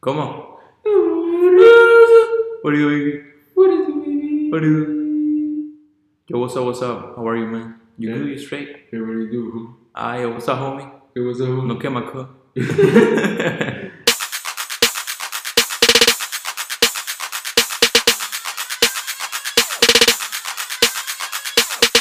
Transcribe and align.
¿Cómo? 0.00 0.60
What 2.62 2.72
are 2.72 2.76
you 2.76 2.88
doing? 2.88 3.24
What 3.54 3.70
is 3.70 3.88
it, 3.88 3.94
baby? 4.04 4.48
What 4.48 4.62
are 4.62 4.66
you 4.66 4.86
doing? 4.86 5.72
Yo, 6.28 6.38
what's 6.38 6.54
up, 6.54 6.66
what's 6.66 6.82
up? 6.82 7.16
How 7.16 7.26
are 7.26 7.36
you, 7.36 7.46
man? 7.46 7.80
You 7.98 8.14
good? 8.14 8.28
You 8.28 8.38
straight? 8.38 8.86
Hey, 8.92 9.00
what 9.00 9.08
do 9.08 9.18
you 9.24 9.30
do? 9.32 9.74
Ah, 9.96 10.14
yo, 10.14 10.30
what's 10.30 10.46
up, 10.46 10.58
homie? 10.60 10.88
Hey, 11.16 11.22
what's 11.22 11.40
up? 11.40 11.48
No 11.48 11.74
quema, 11.80 12.02
co. 12.12 12.28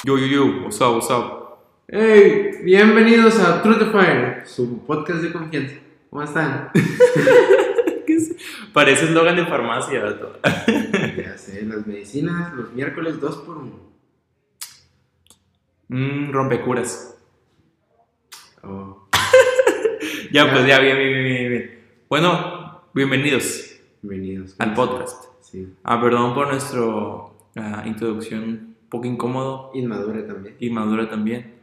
Yo, 0.06 0.16
yo, 0.16 0.26
yo, 0.28 0.64
what's 0.64 0.80
up, 0.80 0.94
what's 0.94 1.10
up? 1.10 1.66
Hey, 1.92 2.62
bienvenidos 2.64 3.40
a 3.40 3.62
Truth 3.64 3.80
to 3.80 3.92
Fire, 3.92 4.44
su 4.46 4.86
podcast 4.86 5.22
de 5.24 5.32
confianza. 5.32 5.76
¿Cómo 6.12 6.24
están? 6.24 6.70
Parece 8.74 9.06
eslogan 9.06 9.36
de 9.36 9.46
farmacia, 9.46 10.02
vato. 10.02 10.40
ya 11.18 11.38
sé, 11.38 11.64
las 11.64 11.86
medicinas 11.86 12.54
los 12.54 12.72
miércoles 12.74 13.20
2 13.20 13.38
por 13.40 13.58
1 13.58 13.88
Mmm, 15.90 16.32
rompecuras. 16.32 17.18
Oh, 18.64 19.08
Ya, 20.32 20.46
Ya. 20.46 20.52
pues 20.54 20.68
ya, 20.68 20.80
bien, 20.80 20.98
bien, 20.98 21.12
bien, 21.14 21.24
bien, 21.26 21.50
bien. 21.52 21.80
Bueno, 22.10 22.82
bienvenidos 22.94 23.78
bienvenidos. 24.02 24.56
al 24.60 24.74
podcast. 24.74 25.26
Sí, 25.42 25.74
Ah, 25.84 26.00
perdón 26.02 26.34
por 26.34 26.48
nuestra 26.48 27.86
introducción 27.86 28.44
un 28.44 28.76
poco 28.90 29.06
incómodo 29.06 29.72
inmadura 29.74 30.26
también. 30.26 30.56
y 30.60 30.70
madura 30.70 31.10
también. 31.10 31.56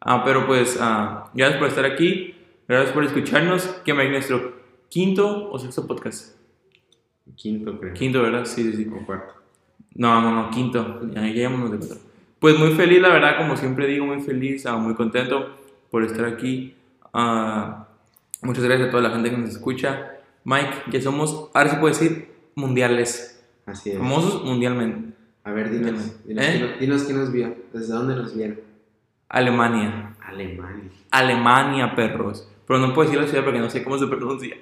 Ah, 0.00 0.22
pero 0.24 0.46
pues, 0.46 0.76
ah, 0.80 1.30
gracias 1.34 1.58
por 1.58 1.68
estar 1.68 1.84
aquí, 1.84 2.34
gracias 2.68 2.92
por 2.92 3.04
escucharnos. 3.04 3.64
Que 3.84 3.92
me 3.94 4.08
nuestro 4.08 4.53
quinto 4.94 5.50
o 5.50 5.58
sexto 5.58 5.88
podcast. 5.88 6.36
Quinto, 7.34 7.80
creo. 7.80 7.94
Quinto, 7.94 8.22
¿verdad? 8.22 8.44
Sí, 8.44 8.62
sí, 8.62 8.84
sí. 8.84 8.90
O 8.94 9.04
cuarto. 9.04 9.34
No, 9.96 10.20
no, 10.22 10.30
no, 10.30 10.50
quinto. 10.50 11.00
Ya, 11.12 11.22
ya 11.26 11.50
de 11.50 11.56
cuatro. 11.56 11.96
Pues 12.38 12.56
muy 12.56 12.70
feliz, 12.74 13.00
la 13.02 13.08
verdad, 13.08 13.36
como 13.38 13.56
siempre 13.56 13.88
digo, 13.88 14.06
muy 14.06 14.20
feliz, 14.20 14.64
ah, 14.66 14.76
muy 14.76 14.94
contento 14.94 15.56
por 15.90 16.04
estar 16.04 16.26
aquí. 16.26 16.76
Ah, 17.12 17.88
muchas 18.42 18.62
gracias 18.62 18.86
a 18.86 18.90
toda 18.92 19.02
la 19.02 19.10
gente 19.10 19.30
que 19.30 19.36
nos 19.36 19.50
escucha. 19.50 20.12
Mike, 20.44 20.90
que 20.92 21.02
somos, 21.02 21.50
ahora 21.54 21.70
se 21.70 21.76
puede 21.78 21.94
decir, 21.94 22.28
mundiales. 22.54 23.44
Así 23.66 23.90
es. 23.90 23.98
Famosos 23.98 24.44
mundialmente. 24.44 25.12
A 25.42 25.50
ver, 25.50 25.70
dinos. 25.72 26.24
Dinos, 26.24 26.44
¿Eh? 26.44 26.50
quién, 26.52 26.70
nos- 26.70 26.78
dinos 26.80 27.02
quién 27.02 27.18
nos 27.18 27.32
vio. 27.32 27.56
¿Desde 27.72 27.92
dónde 27.92 28.14
nos 28.14 28.36
vieron? 28.36 28.60
Alemania. 29.28 30.14
Alemania. 30.20 30.88
Alemania, 31.10 31.96
perros. 31.96 32.48
Pero 32.68 32.78
no 32.78 32.94
puedo 32.94 33.08
decir 33.08 33.20
la 33.20 33.26
ciudad 33.28 33.42
porque 33.42 33.58
no 33.58 33.68
sé 33.70 33.82
cómo 33.82 33.98
se 33.98 34.06
pronuncia. 34.06 34.56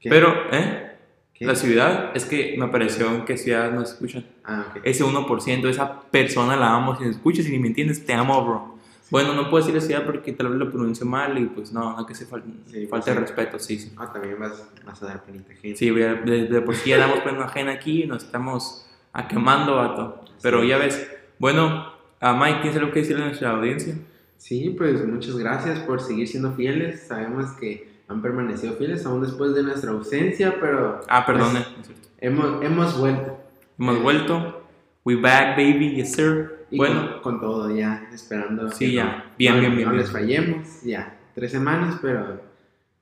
¿Qué? 0.00 0.08
Pero, 0.10 0.34
¿eh? 0.52 0.86
¿Qué? 1.34 1.44
La 1.46 1.54
ciudad, 1.54 2.10
es 2.14 2.24
que 2.24 2.54
me 2.58 2.64
apareció 2.66 3.10
en 3.14 3.24
qué 3.24 3.36
ciudad 3.36 3.70
nos 3.72 3.92
escuchan. 3.92 4.24
Ah, 4.44 4.66
ok. 4.70 4.80
Ese 4.84 5.04
1%, 5.04 5.68
esa 5.68 6.00
persona 6.02 6.56
la 6.56 6.74
amo. 6.74 6.96
Si 6.96 7.04
me 7.04 7.10
escuchas 7.10 7.46
y 7.46 7.50
ni 7.50 7.58
me 7.58 7.68
entiendes, 7.68 8.04
te 8.04 8.12
amo, 8.12 8.44
bro. 8.44 8.74
Bueno, 9.10 9.32
no 9.34 9.50
puedo 9.50 9.64
decir 9.64 9.74
la 9.74 9.84
ciudad 9.84 10.04
porque 10.06 10.32
tal 10.32 10.48
vez 10.50 10.58
lo 10.58 10.70
pronuncie 10.70 11.04
mal 11.04 11.36
y 11.36 11.46
pues 11.46 11.72
no, 11.72 11.96
no 11.96 12.06
que 12.06 12.14
se 12.14 12.28
fal- 12.28 12.44
Sí, 12.70 12.86
pues, 12.88 13.04
de 13.04 13.12
sí. 13.12 13.18
respeto, 13.18 13.58
sí, 13.58 13.78
sí. 13.78 13.92
Ah, 13.96 14.12
también 14.12 14.38
vas, 14.38 14.64
vas 14.86 15.02
a 15.02 15.06
dar 15.06 15.24
penita 15.24 15.52
gente. 15.54 15.76
Sí, 15.76 15.90
de, 15.90 16.46
de 16.46 16.60
por 16.60 16.76
sí 16.76 16.90
ya 16.90 16.98
damos 16.98 17.18
pena 17.20 17.44
ajena 17.44 17.72
aquí 17.72 18.04
y 18.04 18.06
nos 18.06 18.22
estamos 18.24 18.86
a 19.12 19.26
quemando, 19.26 19.76
vato. 19.76 20.24
Pero 20.42 20.62
Sí. 20.62 20.68
ya 20.68 20.78
ves. 20.78 21.10
Bueno, 21.40 21.92
a 22.20 22.34
Mike, 22.34 22.60
¿tienes 22.60 22.78
algo 22.78 22.92
que 22.92 23.00
decirle 23.00 23.22
a 23.24 23.26
nuestra 23.26 23.50
audiencia? 23.50 23.96
Sí, 24.36 24.74
pues 24.78 25.04
muchas 25.04 25.36
gracias 25.36 25.80
por 25.80 26.00
seguir 26.00 26.28
siendo 26.28 26.52
fieles. 26.52 27.06
Sabemos 27.08 27.50
que 27.58 27.89
han 28.10 28.20
permanecido 28.22 28.74
fieles 28.74 29.06
aún 29.06 29.22
después 29.22 29.54
de 29.54 29.62
nuestra 29.62 29.92
ausencia, 29.92 30.56
pero 30.60 31.00
Ah, 31.08 31.24
perdón, 31.24 31.52
Pues, 31.52 31.64
eh, 31.66 31.68
es 31.80 31.86
cierto. 31.86 32.08
hemos, 32.18 32.62
hemos 32.64 32.98
vuelto. 32.98 33.38
Hemos 33.78 33.96
Eh, 33.96 34.00
vuelto. 34.02 34.62
We 35.04 35.16
back, 35.16 35.56
baby, 35.56 35.94
yes, 35.96 36.12
sir. 36.12 36.66
Y 36.70 36.76
bueno, 36.76 37.20
con, 37.22 37.38
con 37.38 37.40
todo 37.40 37.74
ya, 37.74 38.08
esperando. 38.12 38.70
Sí, 38.70 38.92
ya. 38.92 39.04
no- 39.04 39.22
Bien, 39.38 39.54
no- 39.54 39.60
bien, 39.60 39.76
bien, 39.76 39.88
No 39.88 39.94
les 39.94 40.10
fallemos, 40.10 40.82
ya. 40.82 41.16
Tres 41.34 41.52
semanas, 41.52 41.98
pero 42.02 42.40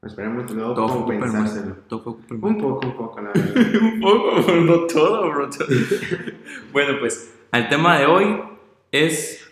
esperamos 0.02 0.50
luego 0.52 0.74
todo 0.74 1.04
compensárselo. 1.06 1.74
Todo 1.88 2.18
fue 2.28 2.36
Un 2.36 2.40
poco, 2.58 2.86
un 2.86 2.96
poco, 2.96 3.20
la 3.20 3.30
verdad. 3.34 3.82
Un 3.82 4.00
poco, 4.00 4.52
no 4.52 4.86
todo, 4.86 5.28
bro. 5.30 5.50
todo. 5.50 5.66
bueno, 6.72 6.98
pues, 7.00 7.34
el 7.52 7.68
tema 7.68 7.98
de 7.98 8.06
hoy 8.06 8.40
es 8.92 9.44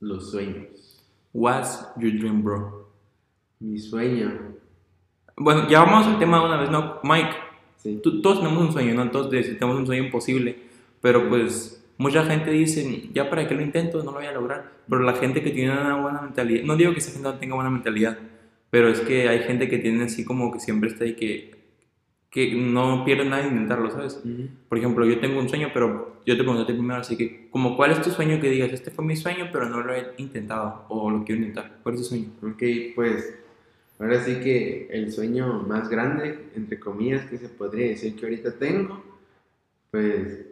Los 0.00 0.30
sueños. 0.30 1.02
What's 1.32 1.84
your 1.96 2.12
dream, 2.12 2.44
bro? 2.44 2.88
Mi 3.60 3.78
sueño. 3.78 4.54
Bueno, 5.36 5.68
ya 5.68 5.80
vamos 5.82 6.06
al 6.06 6.18
tema 6.18 6.38
de 6.40 6.44
una 6.46 6.56
vez, 6.60 6.70
¿no? 6.70 7.00
Mike, 7.02 7.30
Sí. 7.76 8.00
tú- 8.02 8.22
todos 8.22 8.40
tenemos 8.40 8.62
un 8.64 8.72
sueño, 8.72 8.94
¿no? 8.94 9.10
Todos 9.10 9.30
de- 9.30 9.42
tenemos 9.42 9.76
un 9.78 9.86
sueño 9.86 10.04
imposible, 10.04 10.56
pero 11.00 11.28
pues 11.28 11.84
mucha 11.98 12.24
gente 12.24 12.50
dice, 12.50 13.08
ya 13.12 13.28
para 13.28 13.46
qué 13.48 13.54
lo 13.54 13.62
intento, 13.62 13.98
no 13.98 14.12
lo 14.12 14.18
voy 14.18 14.26
a 14.26 14.32
lograr. 14.32 14.72
Pero 14.88 15.02
la 15.02 15.14
gente 15.14 15.42
que 15.42 15.50
tiene 15.50 15.72
una 15.72 15.96
buena 16.00 16.20
mentalidad, 16.22 16.64
no 16.64 16.76
digo 16.76 16.92
que 16.92 16.98
esa 16.98 17.12
gente 17.12 17.28
no 17.28 17.34
tenga 17.34 17.54
buena 17.56 17.70
mentalidad, 17.70 18.18
pero 18.70 18.88
es 18.88 19.00
que 19.00 19.28
hay 19.28 19.40
gente 19.40 19.68
que 19.68 19.78
tiene 19.78 20.04
así 20.04 20.24
como 20.24 20.52
que 20.52 20.60
siempre 20.60 20.90
está 20.90 21.04
ahí 21.04 21.14
que, 21.14 21.52
que 22.30 22.54
no 22.54 23.04
pierde 23.04 23.24
nada 23.24 23.42
en 23.44 23.52
intentarlo, 23.52 23.90
¿sabes? 23.90 24.20
Ujú. 24.24 24.48
Por 24.68 24.78
ejemplo, 24.78 25.04
yo 25.06 25.20
tengo 25.20 25.38
un 25.38 25.48
sueño, 25.48 25.68
pero 25.72 26.16
yo 26.26 26.36
te 26.36 26.42
pregunté 26.42 26.72
primero, 26.74 27.00
así 27.00 27.16
que, 27.16 27.48
como, 27.50 27.76
¿cuál 27.76 27.92
es 27.92 28.02
tu 28.02 28.10
sueño 28.10 28.40
que 28.40 28.50
digas, 28.50 28.72
este 28.72 28.90
fue 28.90 29.04
mi 29.04 29.14
sueño, 29.14 29.50
pero 29.52 29.68
no 29.68 29.80
lo 29.82 29.94
he 29.94 30.14
intentado 30.16 30.84
o 30.88 31.10
lo 31.10 31.22
quiero 31.24 31.40
intentar? 31.42 31.78
¿Cuál 31.82 31.94
es 31.96 32.00
tu 32.02 32.06
sueño? 32.08 32.26
Ok, 32.42 32.62
pues 32.96 33.38
ahora 33.98 34.22
sí 34.24 34.36
que 34.40 34.88
el 34.90 35.12
sueño 35.12 35.64
más 35.66 35.88
grande, 35.88 36.38
entre 36.56 36.78
comillas, 36.80 37.26
que 37.26 37.38
se 37.38 37.48
podría 37.48 37.88
decir 37.88 38.16
que 38.16 38.26
ahorita 38.26 38.52
tengo, 38.58 39.02
pues 39.90 40.46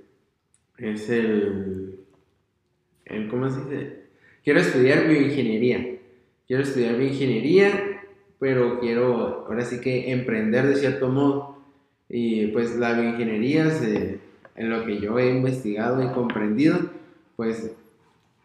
es 0.78 1.10
el, 1.10 1.98
el 3.06 3.28
¿cómo 3.28 3.50
se 3.50 3.60
dice? 3.64 4.02
Quiero 4.44 4.60
estudiar 4.60 5.06
bioingeniería. 5.08 5.98
Quiero 6.46 6.62
estudiar 6.62 6.96
bioingeniería, 6.98 8.02
pero 8.38 8.80
quiero 8.80 9.46
ahora 9.46 9.64
sí 9.64 9.80
que 9.80 10.10
emprender 10.12 10.66
de 10.66 10.76
cierto 10.76 11.08
modo. 11.08 11.58
Y 12.08 12.48
pues 12.48 12.76
la 12.76 12.92
bioingeniería, 12.98 13.70
se- 13.70 14.18
en 14.56 14.68
lo 14.70 14.84
que 14.84 15.00
yo 15.00 15.18
he 15.18 15.30
investigado 15.30 16.02
y 16.04 16.12
comprendido, 16.12 16.78
pues 17.36 17.70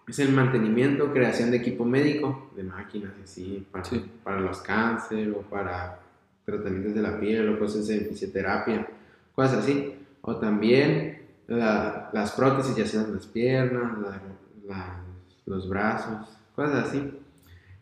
es 0.08 0.20
el 0.20 0.32
mantenimiento, 0.32 1.12
creación 1.12 1.52
de 1.52 1.58
equipo 1.58 1.84
médico, 1.86 2.50
de 2.56 2.64
máquinas 2.64 3.12
así, 3.24 3.66
para, 3.72 3.84
Sí. 3.84 4.06
para 4.24 4.40
los 4.40 4.60
cánceres 4.62 5.30
o 5.36 5.42
para 5.42 6.00
tratamientos 6.46 6.94
de 6.96 7.02
la 7.02 7.20
piel 7.20 7.50
o 7.50 7.60
cosas 7.60 7.88
de 7.88 8.00
fisioterapia, 8.02 8.88
cosas 9.36 9.60
así. 9.60 9.94
O 10.22 10.38
también 10.38 11.22
la- 11.48 12.10
las 12.14 12.32
prótesis, 12.32 12.76
ya 12.76 12.86
sean 12.86 13.14
las 13.14 13.26
piernas, 13.26 13.98
la- 14.00 14.22
la- 14.68 15.02
los 15.46 15.68
brazos, 15.70 16.38
cosas 16.56 16.88
así. 16.88 17.12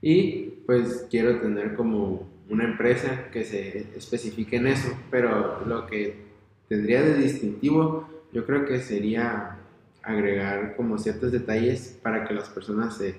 Y 0.01 0.49
pues 0.65 1.07
quiero 1.09 1.39
tener 1.39 1.75
como 1.75 2.27
una 2.49 2.63
empresa 2.65 3.29
que 3.31 3.43
se 3.43 3.87
especifique 3.95 4.57
en 4.57 4.67
eso, 4.67 4.89
pero 5.11 5.63
lo 5.65 5.85
que 5.87 6.25
tendría 6.67 7.01
de 7.01 7.15
distintivo 7.15 8.07
yo 8.33 8.45
creo 8.45 8.65
que 8.65 8.79
sería 8.79 9.57
agregar 10.05 10.75
como 10.75 10.97
ciertos 10.97 11.31
detalles 11.31 11.99
para 12.01 12.25
que 12.25 12.33
las 12.33 12.49
personas 12.49 12.95
se 12.97 13.15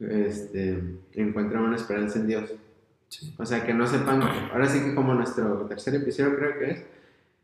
este, 0.00 0.82
encuentren 1.14 1.62
una 1.62 1.76
esperanza 1.76 2.18
en 2.18 2.26
Dios. 2.26 2.54
Sí. 3.08 3.34
O 3.38 3.46
sea, 3.46 3.64
que 3.64 3.74
no 3.74 3.86
sepan, 3.86 4.22
ahora 4.22 4.66
sí 4.66 4.80
que 4.80 4.94
como 4.94 5.14
nuestro 5.14 5.66
tercer 5.66 5.94
episodio 5.96 6.36
creo 6.36 6.58
que 6.58 6.70
es, 6.70 6.84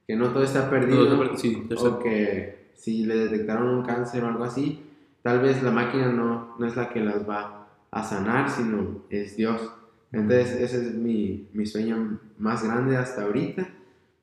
que 0.06 0.16
no 0.16 0.28
todo 0.32 0.42
está 0.42 0.68
perdido, 0.68 1.36
Sí, 1.36 1.64
tercer. 1.68 1.88
o 1.88 1.98
que 2.00 2.70
si 2.74 3.04
le 3.06 3.16
detectaron 3.16 3.68
un 3.68 3.84
cáncer 3.84 4.24
o 4.24 4.28
algo 4.28 4.44
así, 4.44 4.82
tal 5.22 5.40
vez 5.40 5.62
la 5.62 5.70
máquina 5.70 6.10
no, 6.10 6.56
no 6.58 6.66
es 6.66 6.76
la 6.76 6.88
que 6.88 7.00
las 7.00 7.28
va 7.28 7.68
a 7.90 8.02
sanar, 8.02 8.50
sino 8.50 9.02
es 9.10 9.36
Dios. 9.36 9.70
Entonces 10.12 10.52
ese 10.60 10.86
es 10.88 10.94
mi, 10.94 11.48
mi 11.52 11.66
sueño 11.66 12.18
más 12.38 12.64
grande 12.64 12.96
hasta 12.96 13.22
ahorita, 13.22 13.68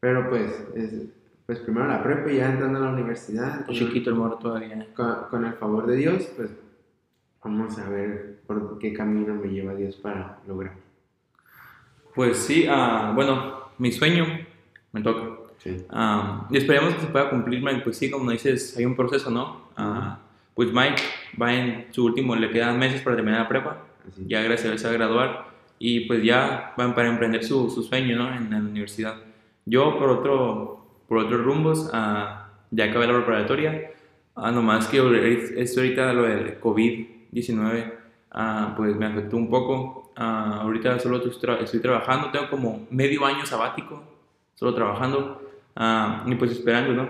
pero 0.01 0.29
pues, 0.29 0.51
es- 0.75 1.05
pues 1.47 1.59
primero 1.59 1.87
la 1.87 2.03
prepa 2.03 2.31
y 2.31 2.37
ya 2.37 2.51
entrando 2.51 2.77
a 2.77 2.81
la 2.83 2.89
universidad, 2.91 3.61
Está 3.61 3.73
chiquito 3.73 4.11
el 4.11 4.17
morro 4.17 4.35
todavía. 4.35 4.85
con, 4.95 5.15
con 5.31 5.45
el 5.45 5.53
favor 5.53 5.87
de 5.87 5.95
Dios, 5.95 6.27
pues 6.35 6.51
vamos 7.43 7.77
a 7.79 7.89
ver 7.89 8.41
por 8.45 8.77
qué 8.77 8.93
camino 8.93 9.33
me 9.33 9.47
lleva 9.47 9.73
Dios 9.73 9.95
para 9.95 10.37
lograr. 10.47 10.73
Pues 12.13 12.37
sí, 12.37 12.65
ah, 12.69 13.11
bueno, 13.15 13.69
mi 13.77 13.91
sueño 13.91 14.25
me 14.91 15.01
toca. 15.01 15.21
Sí. 15.59 15.77
Ah, 15.89 16.47
y 16.49 16.57
esperemos 16.57 16.93
que 16.95 17.01
se 17.01 17.07
pueda 17.07 17.29
cumplir, 17.29 17.63
Mike. 17.63 17.81
Pues 17.83 17.97
sí, 17.97 18.11
como 18.11 18.29
dices, 18.31 18.75
hay 18.77 18.85
un 18.85 18.95
proceso, 18.95 19.29
¿no? 19.31 19.69
Ah, 19.77 20.19
pues 20.53 20.71
Mike 20.73 21.01
va 21.41 21.53
en 21.53 21.87
su 21.91 22.05
último, 22.05 22.35
le 22.35 22.49
quedan 22.51 22.77
meses 22.79 23.01
para 23.01 23.15
terminar 23.15 23.41
la 23.41 23.47
prepa. 23.47 23.77
Así. 24.07 24.25
Ya 24.27 24.41
gracias 24.41 24.83
a 24.85 24.91
graduar 24.91 25.47
y 25.79 26.01
pues 26.01 26.23
ya 26.23 26.73
van 26.77 26.95
para 26.95 27.07
emprender 27.09 27.43
su, 27.43 27.69
su 27.69 27.83
sueño, 27.83 28.17
¿no? 28.17 28.33
En 28.33 28.49
la 28.49 28.57
universidad. 28.57 29.15
Yo 29.65 29.99
por 29.99 30.09
otro, 30.09 30.86
por 31.07 31.17
otros 31.19 31.43
rumbos, 31.43 31.89
ah, 31.93 32.49
ya 32.71 32.85
acabé 32.85 33.07
la 33.07 33.13
preparatoria. 33.15 33.91
Ah, 34.35 34.51
nomás 34.51 34.87
que 34.87 34.97
esto 35.57 35.79
ahorita 35.81 36.13
lo 36.13 36.23
del 36.23 36.59
COVID-19, 36.61 37.93
ah, 38.31 38.73
pues 38.77 38.95
me 38.95 39.05
afectó 39.05 39.37
un 39.37 39.49
poco. 39.49 40.11
Ah, 40.15 40.59
ahorita 40.61 40.99
solo 40.99 41.17
estoy, 41.17 41.31
tra- 41.49 41.61
estoy 41.61 41.79
trabajando, 41.79 42.31
tengo 42.31 42.49
como 42.49 42.87
medio 42.89 43.25
año 43.25 43.45
sabático 43.45 44.03
solo 44.55 44.73
trabajando 44.73 45.41
ah, 45.75 46.23
y 46.25 46.35
pues 46.35 46.51
esperando, 46.51 46.93
¿no? 46.93 47.09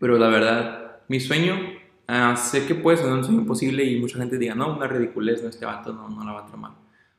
Pero 0.00 0.18
la 0.18 0.28
verdad, 0.28 0.96
mi 1.08 1.20
sueño, 1.20 1.54
sé 2.36 2.66
que 2.66 2.74
puede 2.74 2.96
ser 2.98 3.10
un 3.12 3.24
sueño 3.24 3.40
imposible 3.40 3.84
y 3.84 4.00
mucha 4.00 4.18
gente 4.18 4.38
diga, 4.38 4.54
no, 4.54 4.76
una 4.76 4.86
ridiculez, 4.86 5.42
no, 5.42 5.48
este 5.48 5.64
vato 5.66 5.92
no, 5.92 6.08
no 6.08 6.24
la 6.24 6.32
va 6.32 6.40
a 6.40 6.46
tomar. 6.46 6.72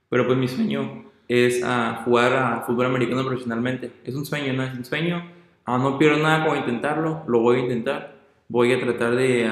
Pero 0.09 0.25
pues 0.27 0.37
mi 0.37 0.47
sueño 0.47 1.03
es 1.27 1.63
jugar 2.05 2.33
a 2.33 2.61
fútbol 2.61 2.85
americano 2.87 3.23
profesionalmente. 3.25 3.91
Es 4.03 4.15
un 4.15 4.25
sueño, 4.25 4.53
¿no? 4.53 4.63
Es 4.63 4.73
un 4.73 4.85
sueño. 4.85 5.23
No 5.67 5.97
pierdo 5.97 6.21
nada 6.21 6.45
con 6.45 6.57
intentarlo, 6.57 7.23
lo 7.27 7.39
voy 7.39 7.57
a 7.57 7.59
intentar. 7.59 8.15
Voy 8.49 8.71
a 8.73 8.79
tratar 8.79 9.15
de 9.15 9.49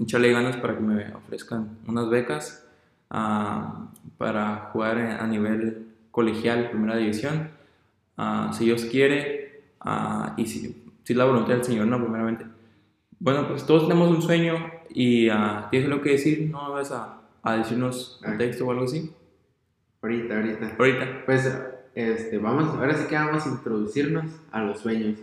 echarle 0.00 0.32
ganas 0.32 0.56
para 0.56 0.74
que 0.74 0.80
me 0.80 1.14
ofrezcan 1.14 1.78
unas 1.86 2.10
becas 2.10 2.66
para 3.08 4.70
jugar 4.72 4.98
a 4.98 5.26
nivel 5.26 5.86
colegial, 6.10 6.70
primera 6.70 6.96
división. 6.96 7.50
si 8.52 8.64
Dios 8.64 8.84
quiere, 8.86 9.62
y 10.36 10.46
si, 10.46 10.84
si 11.04 11.14
la 11.14 11.24
voluntad 11.24 11.54
del 11.54 11.64
Señor, 11.64 11.86
no, 11.86 12.00
primeramente. 12.00 12.46
Bueno, 13.18 13.48
pues 13.48 13.64
todos 13.64 13.88
tenemos 13.88 14.10
un 14.10 14.22
sueño 14.22 14.54
y 14.90 15.28
tienes 15.70 15.88
lo 15.88 16.02
que 16.02 16.10
decir, 16.10 16.48
¿no 16.50 16.72
vas 16.72 16.90
a, 16.92 17.20
a 17.42 17.56
decirnos 17.56 18.20
un 18.26 18.36
texto 18.38 18.66
o 18.66 18.70
algo 18.70 18.84
así? 18.84 19.12
Ahorita, 20.02 20.36
ahorita. 20.36 20.76
Ahorita. 20.78 21.22
Pues, 21.24 21.50
este, 21.94 22.38
vamos, 22.38 22.74
ahora 22.74 22.94
sí 22.94 23.06
que 23.06 23.14
vamos 23.14 23.46
a 23.46 23.48
introducirnos 23.48 24.26
a 24.50 24.62
los 24.62 24.80
sueños. 24.80 25.18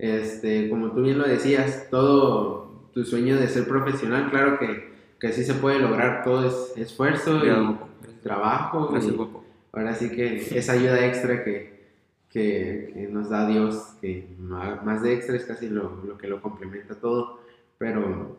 Este, 0.00 0.70
como 0.70 0.92
tú 0.92 1.02
bien 1.02 1.18
lo 1.18 1.28
decías, 1.28 1.88
todo 1.90 2.88
tu 2.94 3.04
sueño 3.04 3.36
de 3.36 3.48
ser 3.48 3.68
profesional, 3.68 4.30
claro 4.30 4.58
que, 4.58 4.88
que 5.20 5.30
sí 5.30 5.44
se 5.44 5.52
puede 5.52 5.78
lograr, 5.78 6.24
todo 6.24 6.48
es 6.48 6.72
esfuerzo 6.78 7.42
y 7.44 8.22
trabajo. 8.22 8.88
Gracias, 8.88 9.14
ahora 9.72 9.94
sí 9.94 10.10
que 10.10 10.36
esa 10.58 10.72
ayuda 10.72 11.04
extra 11.04 11.44
que, 11.44 11.84
que, 12.30 12.92
que, 12.94 13.08
nos 13.08 13.28
da 13.28 13.46
Dios, 13.46 13.94
que 14.00 14.26
más 14.38 15.02
de 15.02 15.12
extra 15.12 15.36
es 15.36 15.44
casi 15.44 15.68
lo, 15.68 16.02
lo 16.02 16.16
que 16.16 16.28
lo 16.28 16.40
complementa 16.40 16.94
todo, 16.94 17.42
pero 17.76 18.38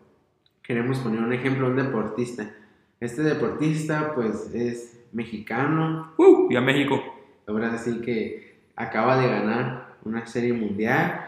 queremos 0.63 0.98
poner 0.98 1.22
un 1.22 1.31
ejemplo, 1.31 1.68
un 1.68 1.75
deportista. 1.75 2.52
Este 3.00 3.22
deportista 3.22 4.13
pues 4.16 4.50
es 4.56 5.00
mexicano. 5.12 6.12
¡Uh! 6.18 6.48
Y 6.50 6.56
a 6.56 6.62
México. 6.62 7.00
Ahora 7.46 7.78
sí 7.78 8.02
que 8.02 8.62
acaba 8.75 9.22
de 9.22 9.28
ganar 9.28 9.98
una 10.04 10.25
serie 10.25 10.54
mundial 10.54 11.28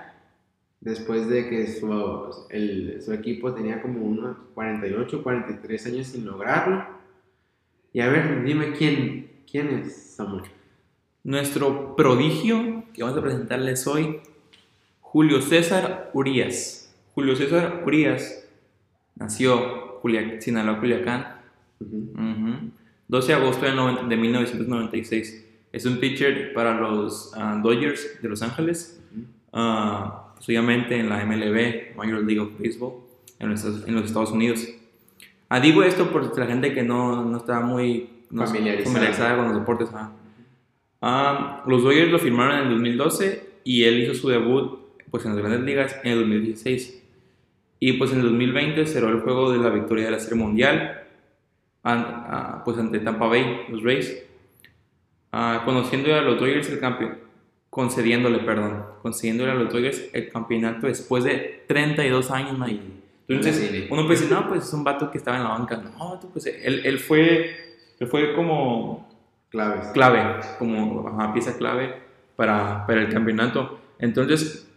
después 0.83 1.29
de 1.29 1.49
que 1.49 1.67
su, 1.67 2.45
el, 2.49 3.01
su 3.01 3.13
equipo 3.13 3.53
tenía 3.53 3.81
como 3.81 4.05
unos 4.05 4.37
48, 4.53 5.23
43 5.23 5.85
años 5.87 6.07
sin 6.07 6.25
lograrlo. 6.25 6.85
Y 7.93 8.01
a 8.01 8.09
ver, 8.09 8.43
dime 8.43 8.73
quién, 8.73 9.31
quién 9.49 9.69
es 9.69 10.15
Samuel. 10.15 10.43
Nuestro 11.23 11.95
prodigio 11.95 12.83
que 12.93 13.01
vamos 13.01 13.17
a 13.17 13.21
presentarles 13.21 13.87
hoy, 13.87 14.19
Julio 14.99 15.41
César 15.41 16.11
Urias. 16.13 16.93
Julio 17.15 17.35
César 17.35 17.81
Urias 17.85 18.45
nació 19.15 20.01
en 20.03 20.41
Sinaloa, 20.41 20.79
Culiacán. 20.79 21.37
12 21.79 23.27
de 23.27 23.33
agosto 23.33 23.65
de, 23.65 24.17
1996. 24.17 25.45
Es 25.71 25.85
un 25.85 25.99
pitcher 25.99 26.53
para 26.53 26.79
los 26.79 27.31
ah, 27.35 27.59
Dodgers 27.63 28.21
de 28.21 28.29
Los 28.29 28.41
Ángeles, 28.41 29.01
uh, 29.53 30.22
obviamente 30.45 30.97
en 30.97 31.09
la 31.09 31.23
MLB, 31.25 31.95
Major 31.95 32.23
League 32.23 32.39
of 32.39 32.49
Baseball, 32.59 32.93
en 33.39 33.49
los, 33.49 33.63
en 33.65 33.93
los 33.93 34.05
Estados 34.05 34.31
Unidos. 34.31 34.67
Ah, 35.49 35.59
digo 35.59 35.83
esto 35.83 36.09
por 36.11 36.37
la 36.37 36.45
gente 36.45 36.73
que 36.73 36.83
no, 36.83 37.23
no 37.23 37.37
está 37.37 37.59
muy 37.59 38.09
familiarizada. 38.29 39.35
con 39.35 39.49
los 39.49 39.59
deportes. 39.59 39.89
los 41.01 41.83
Dodgers 41.83 42.11
lo 42.11 42.19
firmaron 42.19 42.57
en 42.57 42.63
el 42.63 42.69
2012 42.69 43.49
y 43.63 43.83
él 43.83 44.03
hizo 44.03 44.13
su 44.13 44.29
debut 44.29 44.79
pues, 45.11 45.25
en 45.25 45.31
las 45.31 45.39
grandes 45.39 45.61
ligas 45.61 45.95
en 46.03 46.11
el 46.13 46.19
2016. 46.19 47.03
Y 47.79 47.93
pues 47.93 48.11
en 48.13 48.19
el 48.19 48.25
2020 48.25 48.85
cerró 48.85 49.09
el 49.09 49.19
juego 49.19 49.51
de 49.51 49.59
la 49.59 49.69
victoria 49.69 50.05
de 50.05 50.11
la 50.11 50.19
Serie 50.19 50.41
Mundial 50.41 51.03
pues 52.63 52.77
ante 52.77 52.99
Tampa 52.99 53.27
Bay, 53.27 53.65
los 53.69 53.83
Rays, 53.83 54.23
conociendo 55.65 56.15
a 56.15 56.21
los 56.21 56.39
Dodgers 56.39 56.69
el 56.69 56.79
campeón, 56.79 57.17
concediéndole, 57.73 58.39
perdón, 58.39 58.85
concediéndole 59.01 59.51
a 59.51 59.55
los 59.55 59.71
Dodgers 59.71 60.09
el 60.13 60.29
campeonato 60.29 60.87
después 60.87 61.23
de 61.23 61.63
32 61.67 62.31
años, 62.31 62.57
Entonces, 63.27 63.87
uno 63.89 64.03
puede 64.05 64.19
decir, 64.19 64.31
no, 64.31 64.47
pues 64.47 64.63
es 64.65 64.73
un 64.73 64.83
vato 64.83 65.09
que 65.11 65.17
estaba 65.17 65.37
en 65.37 65.43
la 65.43 65.49
banca. 65.49 65.77
No, 65.77 66.19
pues 66.31 66.45
él, 66.45 66.81
él 66.85 66.99
fue, 66.99 67.55
él 67.99 68.07
fue 68.07 68.35
como... 68.35 69.11
Clave. 69.49 69.91
Clave, 69.93 70.41
como 70.57 71.31
pieza 71.33 71.55
clave 71.57 71.93
para, 72.35 72.87
para 72.87 73.01
el 73.01 73.13
campeonato. 73.13 73.79
Entonces, 73.99 74.67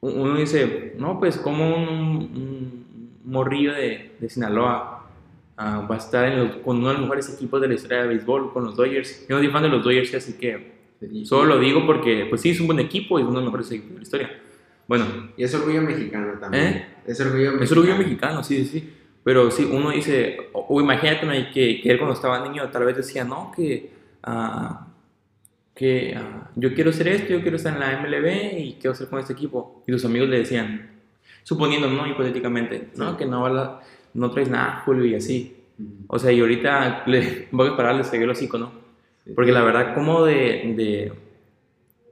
uno 0.00 0.34
dice, 0.34 0.94
no, 0.98 1.20
pues 1.20 1.36
como 1.36 1.76
un, 1.76 3.20
morrillo 3.24 3.72
de, 3.74 4.16
de 4.18 4.28
Sinaloa 4.28 4.96
Ah, 5.58 5.86
va 5.90 5.94
a 5.94 5.98
estar 5.98 6.60
con 6.60 6.78
uno 6.78 6.88
de 6.88 6.94
los 6.94 7.02
mejores 7.02 7.32
equipos 7.32 7.62
de 7.62 7.68
la 7.68 7.74
historia 7.74 8.02
de 8.02 8.08
béisbol, 8.08 8.52
con 8.52 8.64
los 8.64 8.76
Dodgers. 8.76 9.26
Yo 9.26 9.36
no 9.36 9.42
soy 9.42 9.50
fan 9.50 9.62
de 9.62 9.70
los 9.70 9.82
Dodgers, 9.82 10.14
así 10.14 10.34
que 10.34 10.75
solo 11.24 11.54
lo 11.54 11.58
digo 11.58 11.86
porque, 11.86 12.26
pues 12.28 12.40
sí, 12.40 12.50
es 12.50 12.60
un 12.60 12.66
buen 12.66 12.80
equipo 12.80 13.18
y 13.18 13.22
es 13.22 13.28
uno 13.28 13.38
de 13.38 13.44
los 13.44 13.52
mejores 13.52 13.70
equipos 13.70 13.90
de 13.90 13.96
la 13.96 14.02
historia. 14.02 14.40
Bueno. 14.88 15.04
Y 15.36 15.44
es 15.44 15.54
orgullo 15.54 15.82
mexicano 15.82 16.38
también. 16.38 16.64
¿Eh? 16.64 16.86
Es 17.06 17.20
orgullo 17.20 17.52
mexicano. 17.52 17.64
Es 17.64 17.72
orgullo 17.72 17.96
mexicano, 17.96 18.44
sí, 18.44 18.64
sí. 18.64 18.92
Pero 19.24 19.50
sí, 19.50 19.68
uno 19.70 19.90
dice, 19.90 20.50
o, 20.52 20.80
imagínate 20.80 21.26
que, 21.52 21.80
que, 21.80 21.90
él 21.90 21.98
cuando 21.98 22.14
estaba 22.14 22.46
niño 22.46 22.70
tal 22.70 22.84
vez 22.84 22.96
decía, 22.96 23.24
no, 23.24 23.50
que, 23.54 23.90
uh, 24.24 24.74
que 25.74 26.16
uh, 26.16 26.48
yo 26.54 26.72
quiero 26.74 26.90
hacer 26.90 27.08
esto, 27.08 27.32
yo 27.32 27.42
quiero 27.42 27.56
estar 27.56 27.74
en 27.74 27.80
la 27.80 28.00
MLB 28.00 28.58
y 28.60 28.72
quiero 28.74 28.92
hacer 28.92 29.08
con 29.08 29.18
este 29.18 29.32
equipo. 29.32 29.82
Y 29.84 29.92
sus 29.92 30.04
amigos 30.04 30.28
le 30.28 30.38
decían, 30.38 30.90
suponiendo, 31.42 31.90
no, 31.90 32.06
hipotéticamente, 32.06 32.90
no, 32.94 33.16
que 33.16 33.26
no 33.26 33.80
no 34.14 34.30
traes 34.30 34.48
nada, 34.48 34.82
Julio, 34.84 35.04
y 35.04 35.16
así. 35.16 35.56
O 36.06 36.18
sea, 36.18 36.30
y 36.30 36.40
ahorita 36.40 37.02
le, 37.06 37.48
voy 37.50 37.70
a 37.70 37.76
parar, 37.76 37.96
le 37.96 38.04
seguir 38.04 38.24
el 38.24 38.30
hocico, 38.30 38.58
¿no? 38.58 38.85
Porque 39.34 39.52
la 39.52 39.62
verdad, 39.62 39.94
como 39.94 40.24
de, 40.24 40.74
de, 40.76 41.12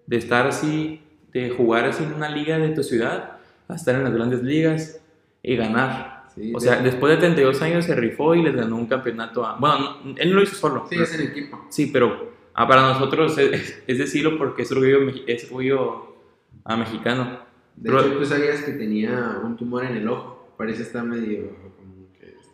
de, 0.06 0.16
estar 0.16 0.46
así, 0.46 1.00
de 1.32 1.50
jugar 1.50 1.84
así 1.84 2.02
en 2.02 2.12
una 2.12 2.28
liga 2.28 2.58
de 2.58 2.70
tu 2.70 2.82
ciudad, 2.82 3.38
a 3.68 3.74
estar 3.74 3.94
en 3.94 4.04
las 4.04 4.12
grandes 4.12 4.42
ligas 4.42 5.00
y 5.42 5.56
ganar. 5.56 6.26
o 6.54 6.60
sea, 6.60 6.80
después 6.80 7.14
de 7.14 7.18
32 7.18 7.62
años 7.62 7.84
se 7.84 7.94
rifó 7.94 8.34
y 8.34 8.42
les 8.42 8.54
ganó 8.54 8.76
un 8.76 8.86
campeonato 8.86 9.44
a... 9.46 9.56
Bueno, 9.56 9.98
él 10.16 10.30
no 10.30 10.36
lo 10.36 10.42
hizo 10.42 10.56
solo. 10.56 10.86
Sí, 10.88 10.96
es 11.00 11.14
el 11.14 11.28
equipo. 11.28 11.66
Sí, 11.70 11.90
pero 11.92 12.32
ah, 12.54 12.66
para 12.66 12.82
nosotros 12.82 13.38
es, 13.38 13.86
decirlo 13.86 14.36
porque 14.36 14.62
es 14.62 14.72
orgullo, 14.72 15.08
es 15.26 15.44
orgullo 15.44 16.16
a 16.64 16.76
mexicano. 16.76 17.38
De 17.76 17.90
hecho, 17.90 18.18
tú 18.18 18.24
sabías 18.24 18.62
que 18.62 18.72
tenía 18.72 19.40
un 19.42 19.56
tumor 19.56 19.84
en 19.84 19.96
el 19.96 20.08
ojo. 20.08 20.54
Parece 20.56 20.82
estar 20.82 21.04
medio 21.04 21.64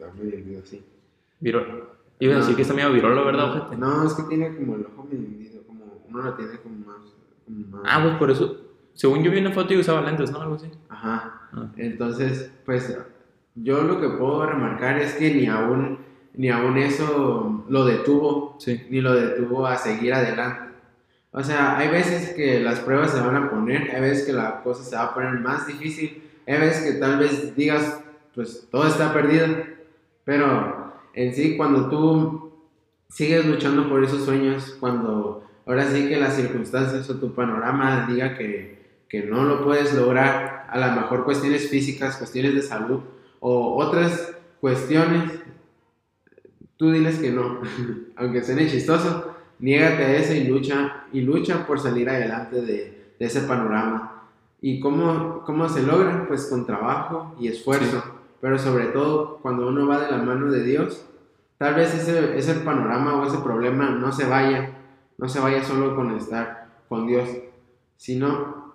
está 0.01 0.13
medio 0.15 0.61
así. 0.61 0.83
Virol. 1.41 1.89
Iba 2.21 2.35
a 2.35 2.39
decir 2.39 2.55
que 2.55 2.63
está 2.63 2.75
medio 2.75 2.93
virolo, 2.93 3.25
¿verdad, 3.25 3.51
ojete? 3.51 3.77
No, 3.77 4.07
es 4.07 4.13
que 4.13 4.23
tiene 4.25 4.55
como 4.55 4.77
el 4.77 4.87
ojo 4.87 5.05
medio 5.11 5.27
hundido, 5.27 5.63
como 5.67 6.05
uno 6.09 6.23
lo 6.23 6.35
tiene 6.35 6.59
como 6.61 6.87
más, 6.87 7.15
como 7.45 7.83
Ah, 7.85 8.01
pues 8.03 8.17
por 8.17 8.31
eso, 8.31 8.61
según 8.93 9.23
yo 9.23 9.31
vi 9.31 9.39
una 9.39 9.53
foto 9.53 9.73
y 9.73 9.79
usaba 9.79 10.03
lentes, 10.03 10.31
¿no? 10.31 10.43
Algo 10.43 10.57
así. 10.57 10.71
Ajá. 10.91 11.49
Ah. 11.53 11.69
Entonces, 11.77 12.53
pues, 12.67 12.97
yo 13.55 13.83
lo 13.83 14.01
que 14.01 14.09
puedo 14.11 14.45
remarcar 14.45 14.99
es 14.99 15.15
que 15.15 15.35
ni 15.35 15.47
aún, 15.47 15.99
ni 16.35 16.51
aún 16.51 16.77
eso 16.77 17.65
lo 17.69 17.85
detuvo, 17.87 18.57
sí. 18.59 18.87
ni 18.91 19.01
lo 19.01 19.15
detuvo 19.15 19.67
a 19.67 19.77
seguir 19.77 20.13
adelante. 20.13 20.71
O 21.33 21.43
sea, 21.43 21.79
hay 21.79 21.89
veces 21.89 22.35
que 22.35 22.61
las 22.61 22.81
pruebas 22.81 23.13
se 23.13 23.21
van 23.21 23.37
a 23.37 23.51
poner, 23.51 23.95
hay 23.95 24.01
veces 24.01 24.27
que 24.27 24.33
la 24.33 24.63
cosa 24.63 24.83
se 24.85 24.97
va 24.97 25.05
a 25.05 25.15
poner 25.15 25.39
más 25.41 25.67
difícil, 25.67 26.23
hay 26.47 26.59
veces 26.59 26.85
que 26.85 26.99
tal 26.99 27.19
vez 27.19 27.55
digas, 27.57 28.03
pues 28.35 28.69
todo 28.71 28.87
está 28.87 29.13
perdido, 29.13 29.47
pero 30.25 30.70
en 31.15 31.35
sí, 31.35 31.57
cuando 31.57 31.89
tú 31.89 32.53
sigues 33.09 33.45
luchando 33.45 33.89
por 33.89 34.05
esos 34.05 34.25
sueños, 34.25 34.77
cuando 34.79 35.45
ahora 35.67 35.91
sí 35.91 36.09
que 36.09 36.17
las 36.17 36.37
circunstancias 36.37 37.09
o 37.11 37.17
tu 37.17 37.35
panorama 37.35 38.07
diga 38.09 38.37
que, 38.37 39.03
que 39.09 39.25
no 39.25 39.45
lo 39.45 39.65
puedes 39.65 39.95
lograr, 39.95 40.67
a 40.71 40.79
lo 40.79 41.01
mejor 41.01 41.25
cuestiones 41.25 41.69
físicas, 41.69 42.17
cuestiones 42.17 42.55
de 42.55 42.63
salud 42.63 43.01
o 43.41 43.77
otras 43.77 44.37
cuestiones, 44.61 45.33
tú 46.77 46.93
diles 46.93 47.19
que 47.19 47.31
no, 47.31 47.61
aunque 48.17 48.43
suene 48.43 48.69
chistoso, 48.69 49.35
niégate 49.59 50.05
a 50.05 50.17
eso 50.17 50.35
y 50.35 50.45
lucha, 50.45 51.05
y 51.13 51.23
lucha 51.23 51.67
por 51.67 51.81
salir 51.81 52.09
adelante 52.09 52.63
de, 52.63 53.01
ese 53.19 53.43
panorama. 53.43 54.23
¿Y 54.63 54.81
cómo, 54.81 55.43
cómo 55.45 55.69
se 55.69 55.83
logra? 55.83 56.27
Pues 56.27 56.47
con 56.47 56.65
trabajo 56.65 57.37
y 57.39 57.49
esfuerzo 57.49 58.03
pero 58.41 58.59
sobre 58.59 58.87
todo 58.87 59.39
cuando 59.43 59.69
uno 59.69 59.87
va 59.87 60.01
de 60.01 60.11
la 60.11 60.19
mano 60.19 60.51
de 60.51 60.65
Dios, 60.65 61.05
tal 61.59 61.75
vez 61.75 61.95
ese, 61.95 62.39
ese 62.39 62.55
panorama 62.55 63.17
o 63.17 63.27
ese 63.27 63.39
problema 63.39 63.91
no 63.91 64.13
se 64.13 64.27
vaya, 64.27 64.71
no 65.19 65.29
se 65.29 65.41
vaya 65.41 65.63
solo 65.63 65.95
con 65.95 66.17
estar 66.17 66.69
con 66.89 67.07
Dios, 67.07 67.29
sino 67.97 68.75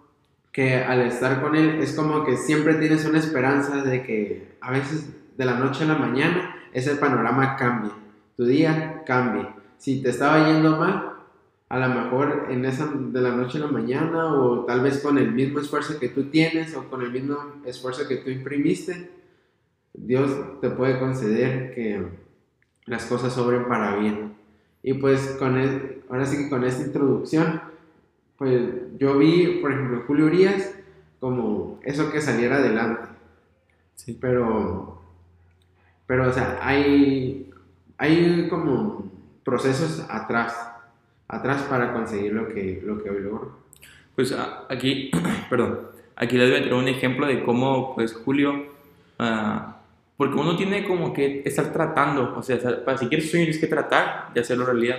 que 0.51 0.75
al 0.75 1.01
estar 1.01 1.41
con 1.41 1.55
Él 1.55 1.81
es 1.81 1.93
como 1.93 2.23
que 2.23 2.37
siempre 2.37 2.75
tienes 2.75 3.05
una 3.05 3.19
esperanza 3.19 3.83
de 3.83 4.03
que 4.03 4.57
a 4.61 4.71
veces 4.71 5.09
de 5.37 5.45
la 5.45 5.55
noche 5.55 5.83
a 5.83 5.87
la 5.87 5.97
mañana 5.97 6.55
ese 6.71 6.95
panorama 6.95 7.55
cambie, 7.57 7.91
tu 8.37 8.45
día 8.45 9.03
cambie. 9.05 9.47
Si 9.77 10.01
te 10.01 10.11
estaba 10.11 10.47
yendo 10.47 10.77
mal, 10.77 11.13
a 11.67 11.79
lo 11.79 11.89
mejor 11.89 12.47
en 12.49 12.63
esa 12.63 12.89
de 12.93 13.21
la 13.21 13.31
noche 13.31 13.57
a 13.57 13.61
la 13.61 13.67
mañana 13.67 14.33
o 14.35 14.65
tal 14.65 14.81
vez 14.81 14.99
con 14.99 15.17
el 15.17 15.31
mismo 15.31 15.59
esfuerzo 15.59 15.99
que 15.99 16.09
tú 16.09 16.25
tienes 16.25 16.75
o 16.75 16.83
con 16.85 17.01
el 17.01 17.11
mismo 17.11 17.37
esfuerzo 17.65 18.07
que 18.07 18.17
tú 18.17 18.29
imprimiste, 18.29 19.09
Dios 19.97 20.59
te 20.61 20.69
puede 20.69 20.99
conceder 20.99 21.73
que 21.73 22.05
las 22.85 23.05
cosas 23.05 23.33
sobren 23.33 23.67
para 23.67 23.95
bien. 23.97 24.35
Y 24.83 24.93
pues 24.93 25.35
con 25.39 25.57
el, 25.57 26.03
ahora 26.09 26.25
sí 26.25 26.37
que 26.37 26.49
con 26.49 26.63
esta 26.63 26.85
introducción, 26.85 27.61
pues 28.37 28.61
yo 28.99 29.17
vi, 29.17 29.59
por 29.61 29.71
ejemplo, 29.71 30.03
Julio 30.05 30.25
Urias 30.25 30.75
como 31.19 31.79
eso 31.83 32.11
que 32.11 32.21
saliera 32.21 32.57
adelante. 32.57 33.09
Sí. 33.95 34.17
Pero, 34.19 35.01
pero, 36.05 36.29
o 36.29 36.31
sea, 36.31 36.59
hay, 36.61 37.49
hay 37.97 38.47
como 38.49 39.11
procesos 39.43 40.05
atrás, 40.09 40.71
atrás 41.27 41.63
para 41.63 41.93
conseguir 41.93 42.33
lo 42.33 42.47
que, 42.47 42.81
lo 42.85 43.01
que 43.01 43.09
hoy 43.09 43.21
logro. 43.21 43.57
Pues 44.15 44.35
aquí, 44.69 45.11
perdón, 45.49 45.79
aquí 46.15 46.37
les 46.37 46.49
voy 46.49 46.59
a 46.59 46.61
traer 46.61 46.75
un 46.75 46.87
ejemplo 46.87 47.25
de 47.25 47.43
cómo, 47.43 47.95
pues, 47.95 48.13
Julio, 48.13 48.65
ah, 49.17 49.77
porque 50.17 50.35
uno 50.35 50.55
tiene 50.55 50.85
como 50.85 51.13
que 51.13 51.41
estar 51.45 51.73
tratando, 51.73 52.33
o 52.35 52.43
sea, 52.43 52.57
para 52.85 52.97
si 52.97 53.07
quieres 53.07 53.29
sueño 53.29 53.45
tienes 53.45 53.59
que 53.59 53.67
tratar 53.67 54.33
de 54.33 54.41
hacerlo 54.41 54.65
realidad. 54.65 54.97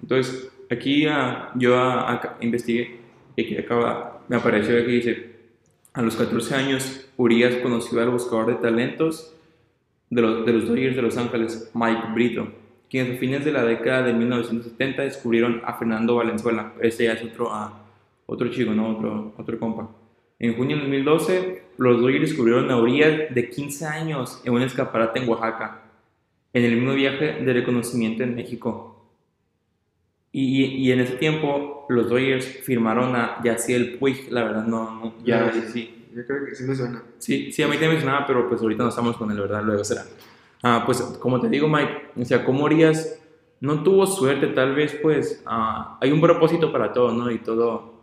Entonces, 0.00 0.50
aquí 0.70 1.06
ah, 1.06 1.50
yo 1.54 1.78
acá 1.78 2.36
investigué 2.40 3.00
y 3.36 3.42
aquí 3.42 3.56
acaba, 3.58 4.22
me 4.28 4.36
apareció 4.36 4.74
que 4.74 4.90
dice, 4.90 5.34
a 5.92 6.02
los 6.02 6.16
14 6.16 6.54
años, 6.54 7.06
Urias 7.16 7.56
conoció 7.56 8.00
al 8.00 8.10
buscador 8.10 8.46
de 8.46 8.54
talentos 8.54 9.34
de 10.10 10.22
los, 10.22 10.46
de 10.46 10.52
los 10.52 10.68
Dodgers 10.68 10.96
de 10.96 11.02
Los 11.02 11.16
Ángeles, 11.16 11.70
Mike 11.74 12.12
Brito, 12.14 12.48
quienes 12.88 13.16
a 13.16 13.20
fines 13.20 13.44
de 13.44 13.52
la 13.52 13.64
década 13.64 14.02
de 14.02 14.12
1970 14.12 15.02
descubrieron 15.02 15.62
a 15.64 15.74
Fernando 15.74 16.16
Valenzuela. 16.16 16.72
Ese 16.80 17.04
ya 17.04 17.12
es 17.12 17.22
otro, 17.24 17.52
ah, 17.52 17.82
otro 18.26 18.48
chico, 18.48 18.72
¿no? 18.72 18.96
Otro, 18.96 19.34
otro 19.36 19.58
compa. 19.58 19.88
En 20.38 20.56
junio 20.56 20.76
de 20.76 20.82
2012, 20.82 21.62
los 21.78 22.00
Dodgers 22.00 22.28
descubrieron 22.28 22.70
a 22.70 22.76
Urias 22.76 23.34
de 23.34 23.48
15 23.48 23.86
años 23.86 24.40
en 24.44 24.52
un 24.52 24.62
escaparate 24.62 25.20
en 25.20 25.28
Oaxaca, 25.28 25.82
en 26.52 26.64
el 26.64 26.76
mismo 26.76 26.94
viaje 26.94 27.40
de 27.44 27.52
reconocimiento 27.52 28.22
en 28.22 28.34
México. 28.34 28.90
Y, 30.32 30.64
y 30.64 30.90
en 30.90 31.00
ese 31.00 31.14
tiempo, 31.16 31.86
los 31.88 32.08
Dodgers 32.08 32.46
firmaron 32.64 33.14
a 33.14 33.40
Yaciel 33.44 33.98
Puig, 33.98 34.30
la 34.30 34.44
verdad, 34.44 34.66
no, 34.66 34.90
no 34.90 35.14
ya, 35.24 35.52
Ya, 35.52 35.62
sí, 35.68 36.06
Yo 36.14 36.26
creo 36.26 36.44
que 36.44 36.54
sí 36.54 36.64
me 36.64 36.74
suena. 36.74 37.02
Sí, 37.18 37.52
sí, 37.52 37.62
a 37.62 37.68
mí 37.68 37.76
te 37.76 37.86
mencionaba, 37.86 38.26
pero 38.26 38.48
pues 38.48 38.60
ahorita 38.60 38.82
no 38.82 38.88
estamos 38.88 39.16
con 39.16 39.30
él, 39.30 39.40
¿verdad? 39.40 39.62
Luego 39.62 39.84
será. 39.84 40.04
Ah, 40.62 40.82
pues 40.84 41.00
como 41.20 41.40
te 41.40 41.48
digo, 41.48 41.68
Mike, 41.68 42.10
o 42.16 42.24
sea, 42.24 42.44
como 42.44 42.64
Urias 42.64 43.20
no 43.60 43.82
tuvo 43.82 44.06
suerte, 44.06 44.48
tal 44.48 44.74
vez 44.74 44.98
pues 45.00 45.42
ah, 45.46 45.98
hay 46.00 46.10
un 46.10 46.20
propósito 46.20 46.72
para 46.72 46.92
todo, 46.92 47.12
¿no? 47.12 47.30
Y 47.30 47.38
todo, 47.38 47.93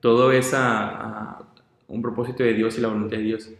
todo 0.00 0.32
es 0.32 0.54
ah, 0.54 0.58
ah, 0.60 1.42
un 1.88 2.02
propósito 2.02 2.42
de 2.42 2.54
Dios 2.54 2.78
y 2.78 2.80
la 2.80 2.88
voluntad 2.88 3.16
de 3.16 3.22
Dios. 3.22 3.50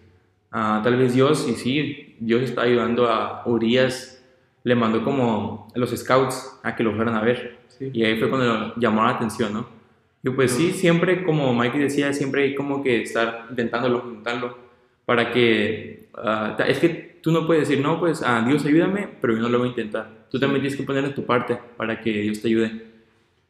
Ah, 0.50 0.80
tal 0.83 0.97
vez 0.97 1.14
Dios, 1.14 1.47
y 1.49 1.54
sí, 1.54 2.16
Dios 2.21 2.42
está 2.42 2.62
ayudando 2.62 3.09
a 3.09 3.42
Urias, 3.47 4.25
le 4.64 4.75
mandó 4.75 5.04
como 5.04 5.68
los 5.75 5.90
scouts 5.90 6.61
a 6.62 6.75
que 6.75 6.83
lo 6.83 6.95
fueran 6.95 7.14
a 7.14 7.21
ver. 7.21 7.59
Sí. 7.68 7.90
Y 7.92 8.04
ahí 8.04 8.18
fue 8.18 8.28
cuando 8.28 8.75
llamó 8.76 9.02
la 9.04 9.11
atención, 9.11 9.52
¿no? 9.52 9.68
Y 10.23 10.30
pues 10.30 10.52
sí, 10.52 10.73
siempre, 10.73 11.25
como 11.25 11.54
Mike 11.54 11.78
decía, 11.78 12.12
siempre 12.12 12.45
hay 12.45 12.54
como 12.54 12.83
que 12.83 13.02
estar 13.02 13.47
intentándolo, 13.50 14.04
intentándolo, 14.09 14.59
para 15.07 15.30
que... 15.30 16.09
ah, 16.14 16.57
es 16.66 16.78
que 16.78 17.18
tú 17.23 17.30
no 17.30 17.47
puedes 17.47 17.68
decir, 17.68 17.83
no, 17.83 18.00
pues, 18.00 18.23
ah, 18.25 18.42
Dios 18.47 18.64
ayúdame, 18.64 19.09
pero 19.21 19.35
yo 19.35 19.40
no 19.40 19.49
lo 19.49 19.59
voy 19.59 19.68
a 19.68 19.71
intentar. 19.71 20.26
Tú 20.30 20.38
también 20.38 20.61
tienes 20.61 20.78
que 20.78 20.85
poner 20.85 21.04
de 21.04 21.11
tu 21.11 21.25
parte 21.25 21.59
para 21.76 22.00
que 22.00 22.11
Dios 22.11 22.40
te 22.42 22.49
ayude. 22.49 22.83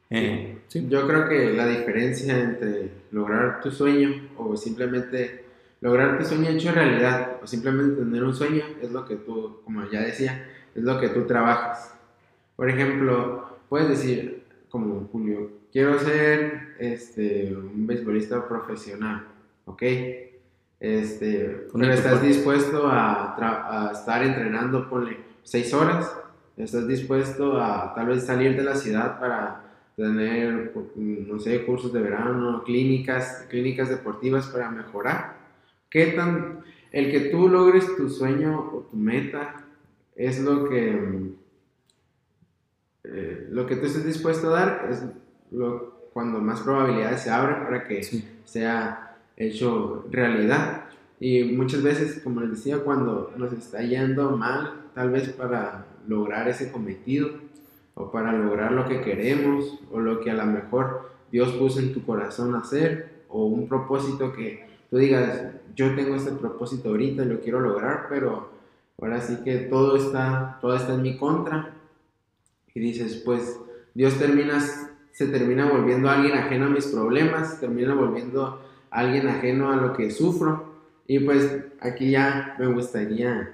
Eh, 0.09 0.61
sí. 0.67 0.87
Yo 0.89 1.07
creo 1.07 1.29
que 1.29 1.53
la 1.53 1.67
diferencia 1.67 2.37
entre 2.39 2.91
lograr 3.11 3.61
tu 3.61 3.69
sueño 3.69 4.29
o 4.37 4.57
simplemente 4.57 5.45
lograr 5.81 6.17
tu 6.17 6.25
sueño 6.25 6.49
hecho 6.49 6.71
realidad 6.71 7.37
o 7.41 7.47
simplemente 7.47 8.01
tener 8.01 8.23
un 8.23 8.33
sueño 8.33 8.63
es 8.81 8.91
lo 8.91 9.05
que 9.05 9.17
tú, 9.17 9.61
como 9.63 9.89
ya 9.89 10.01
decía, 10.01 10.47
es 10.73 10.83
lo 10.83 10.99
que 10.99 11.09
tú 11.09 11.25
trabajas. 11.25 11.93
Por 12.55 12.69
ejemplo, 12.69 13.59
puedes 13.69 13.89
decir, 13.89 14.43
como 14.69 15.07
Julio, 15.11 15.51
quiero 15.71 15.97
ser 15.99 16.75
este, 16.79 17.55
un 17.55 17.85
beisbolista 17.85 18.47
profesional, 18.47 19.27
¿ok? 19.65 19.83
Este, 20.79 21.67
pero 21.73 21.93
estás 21.93 22.21
dispuesto 22.21 22.87
a, 22.87 23.35
a 23.87 23.91
estar 23.91 24.23
entrenando, 24.23 24.89
ponle, 24.89 25.17
seis 25.43 25.73
horas, 25.73 26.13
estás 26.57 26.87
dispuesto 26.87 27.61
a 27.61 27.93
tal 27.93 28.07
vez 28.07 28.25
salir 28.25 28.55
de 28.55 28.63
la 28.63 28.75
ciudad 28.75 29.19
para 29.19 29.68
tener, 29.99 30.73
no 30.95 31.39
sé, 31.39 31.65
cursos 31.65 31.91
de 31.91 32.01
verano, 32.01 32.63
clínicas, 32.63 33.45
clínicas 33.49 33.89
deportivas 33.89 34.47
para 34.47 34.71
mejorar. 34.71 35.35
¿Qué 35.89 36.07
tan, 36.07 36.61
el 36.91 37.11
que 37.11 37.19
tú 37.31 37.49
logres 37.49 37.95
tu 37.97 38.09
sueño 38.09 38.71
o 38.73 38.87
tu 38.89 38.95
meta 38.97 39.65
es 40.15 40.39
lo 40.41 40.69
que, 40.69 41.33
eh, 43.03 43.47
lo 43.51 43.65
que 43.65 43.75
tú 43.75 43.85
estés 43.85 44.05
dispuesto 44.05 44.47
a 44.47 44.59
dar, 44.59 44.87
es 44.89 45.03
lo, 45.51 46.09
cuando 46.13 46.39
más 46.39 46.61
probabilidades 46.61 47.21
se 47.21 47.29
abren 47.31 47.63
para 47.63 47.87
que 47.87 48.01
Sí. 48.03 48.25
sea 48.45 49.17
hecho 49.35 50.05
realidad. 50.11 50.85
Y 51.19 51.43
muchas 51.43 51.83
veces, 51.83 52.21
como 52.23 52.39
les 52.41 52.51
decía, 52.51 52.79
cuando 52.79 53.33
nos 53.35 53.51
está 53.51 53.81
yendo 53.81 54.37
mal, 54.37 54.85
tal 54.95 55.09
vez 55.09 55.29
para 55.29 55.85
lograr 56.07 56.47
ese 56.47 56.71
cometido 56.71 57.29
o 57.99 58.09
para 58.09 58.31
lograr 58.31 58.71
lo 58.71 58.87
que 58.87 59.01
queremos 59.01 59.77
o 59.91 59.99
lo 59.99 60.21
que 60.21 60.31
a 60.31 60.33
lo 60.33 60.45
mejor 60.45 61.11
Dios 61.31 61.51
puso 61.51 61.79
en 61.79 61.93
tu 61.93 62.05
corazón 62.05 62.55
hacer 62.55 63.23
o 63.27 63.45
un 63.45 63.67
propósito 63.67 64.31
que 64.31 64.65
tú 64.89 64.97
digas, 64.97 65.43
yo 65.75 65.93
tengo 65.95 66.15
este 66.15 66.31
propósito 66.31 66.89
ahorita 66.89 67.23
y 67.23 67.27
lo 67.27 67.41
quiero 67.41 67.59
lograr, 67.59 68.07
pero 68.09 68.51
ahora 68.99 69.19
sí 69.19 69.39
que 69.43 69.57
todo 69.57 69.97
está, 69.97 70.57
todo 70.61 70.75
está 70.75 70.93
en 70.93 71.01
mi 71.01 71.17
contra. 71.17 71.73
Y 72.73 72.79
dices, 72.79 73.21
pues 73.25 73.59
Dios 73.93 74.17
termina, 74.17 74.61
se 75.11 75.27
termina 75.27 75.69
volviendo 75.69 76.09
alguien 76.09 76.37
ajeno 76.37 76.67
a 76.67 76.69
mis 76.69 76.87
problemas, 76.87 77.59
termina 77.59 77.93
volviendo 77.93 78.61
alguien 78.91 79.27
ajeno 79.27 79.73
a 79.73 79.75
lo 79.75 79.93
que 79.93 80.09
sufro. 80.09 80.73
Y 81.05 81.19
pues 81.19 81.65
aquí 81.81 82.11
ya 82.11 82.55
me 82.59 82.67
gustaría 82.67 83.51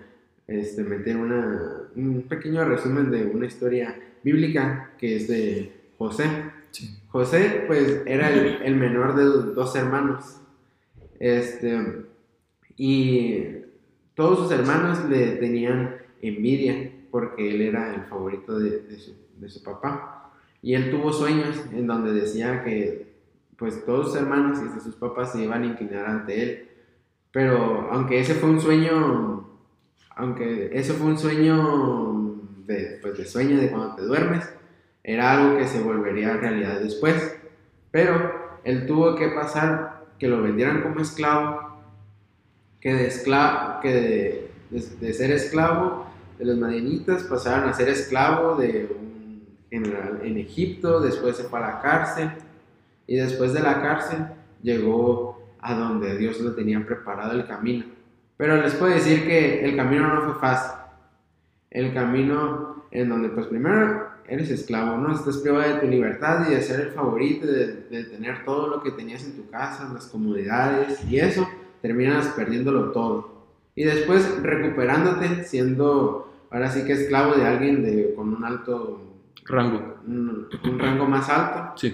este, 0.48 0.84
meter 0.84 1.18
una, 1.18 1.90
un 1.96 2.26
pequeño 2.30 2.64
resumen 2.64 3.10
de 3.10 3.26
una 3.26 3.48
historia 3.48 3.96
bíblica 4.26 4.92
que 4.98 5.16
es 5.16 5.28
de 5.28 5.72
José. 5.98 6.26
Sí. 6.72 7.00
José, 7.08 7.64
pues, 7.68 8.02
era 8.06 8.30
el, 8.30 8.62
el 8.64 8.76
menor 8.76 9.16
de 9.16 9.24
dos 9.54 9.76
hermanos. 9.76 10.42
Este, 11.20 12.04
y 12.76 13.46
todos 14.16 14.40
sus 14.40 14.52
hermanos 14.52 15.08
le 15.08 15.38
tenían 15.38 15.96
envidia 16.22 16.92
porque 17.12 17.50
él 17.52 17.62
era 17.62 17.96
el 17.96 18.02
favorito 18.06 18.60
de, 18.60 18.82
de 18.82 19.00
su, 19.00 19.14
de 19.38 19.48
su 19.48 19.64
papá. 19.64 20.34
Y 20.62 20.74
él 20.74 20.90
tuvo 20.92 21.14
sueños 21.14 21.64
en 21.72 21.88
donde 21.88 22.12
decía 22.12 22.64
que, 22.64 23.14
pues, 23.58 23.86
todos 23.86 24.08
sus 24.08 24.16
hermanos 24.18 24.60
y 24.62 24.68
hasta 24.68 24.82
sus 24.82 24.96
papás 24.96 25.32
se 25.32 25.44
iban 25.44 25.64
a 25.64 25.68
inclinar 25.68 26.08
ante 26.08 26.44
él. 26.44 26.68
Pero 27.32 27.90
aunque 27.92 28.20
ese 28.20 28.34
fue 28.34 28.50
un 28.50 28.60
sueño, 28.60 29.48
aunque 30.16 30.72
ese 30.74 30.94
fue 30.94 31.08
un 31.08 31.18
sueño 31.18 32.15
de, 32.66 33.00
pues, 33.02 33.18
de 33.18 33.26
sueño 33.26 33.58
de 33.58 33.70
cuando 33.70 33.96
te 33.96 34.04
duermes, 34.04 34.50
era 35.04 35.34
algo 35.34 35.58
que 35.58 35.68
se 35.68 35.82
volvería 35.82 36.38
realidad 36.38 36.80
después. 36.80 37.38
Pero 37.92 38.60
él 38.64 38.86
tuvo 38.86 39.16
que 39.16 39.30
pasar 39.30 40.06
que 40.20 40.28
lo 40.28 40.42
vendieran 40.42 40.82
como 40.82 41.00
esclavo, 41.00 41.82
que 42.82 42.94
de, 42.94 43.08
esclavo, 43.08 43.80
que 43.82 44.50
de 44.70 45.14
ser 45.14 45.32
esclavo 45.32 46.06
de 46.38 46.46
los 46.46 46.58
madianitas 46.58 47.24
pasaron 47.24 47.70
a 47.70 47.74
ser 47.74 47.90
esclavo 47.90 48.56
de 48.56 48.90
un 48.98 49.48
general 49.70 50.20
en 50.24 50.38
Egipto, 50.38 51.00
después 51.00 51.38
se 51.38 51.44
fue 51.44 51.60
a 51.60 51.68
la 51.68 51.82
cárcel 51.82 52.32
y 53.08 53.16
después 53.16 53.54
de 53.54 53.62
la 53.62 53.82
cárcel 53.82 54.26
llegó 54.62 55.42
a 55.60 55.76
donde 55.76 56.18
Dios 56.18 56.40
le 56.42 56.52
tenía 56.52 56.86
preparado 56.86 57.32
el 57.34 57.48
camino. 57.48 57.86
Pero 58.38 58.62
les 58.62 58.74
puedo 58.76 58.94
decir 58.94 59.26
que 59.26 59.64
el 59.64 59.76
camino 59.76 60.14
no 60.14 60.24
fue 60.24 60.40
fácil. 60.40 60.85
El 61.76 61.94
camino 61.94 62.86
en 62.92 63.10
donde 63.10 63.30
pues 63.30 63.48
primero 63.48 64.08
eres 64.28 64.50
esclavo, 64.50 64.98
¿no? 64.98 65.14
Estás 65.14 65.38
privado 65.40 65.74
de 65.74 65.80
tu 65.82 65.88
libertad 65.88 66.48
y 66.50 66.54
de 66.54 66.62
ser 66.62 66.80
el 66.80 66.92
favorito, 66.92 67.46
de, 67.46 67.68
de 67.90 68.04
tener 68.06 68.46
todo 68.46 68.68
lo 68.68 68.82
que 68.82 68.92
tenías 68.92 69.24
en 69.26 69.36
tu 69.36 69.50
casa, 69.50 69.92
las 69.94 70.06
comodidades 70.08 71.04
y 71.10 71.20
eso, 71.20 71.48
terminas 71.82 72.28
perdiéndolo 72.30 72.92
todo. 72.92 73.46
Y 73.76 73.84
después 73.84 74.42
recuperándote 74.42 75.44
siendo 75.44 76.34
ahora 76.50 76.72
sí 76.72 76.86
que 76.86 76.94
esclavo 76.94 77.36
de 77.36 77.46
alguien 77.46 77.84
de, 77.84 78.14
con 78.16 78.34
un 78.34 78.46
alto, 78.46 79.02
Rango. 79.46 79.98
un, 80.08 80.48
un 80.64 80.80
rango 80.80 81.06
más 81.08 81.30
alto 81.30 81.74
Sí. 81.76 81.94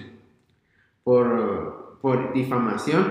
por, 1.04 1.98
por 2.00 2.32
difamación, 2.32 3.04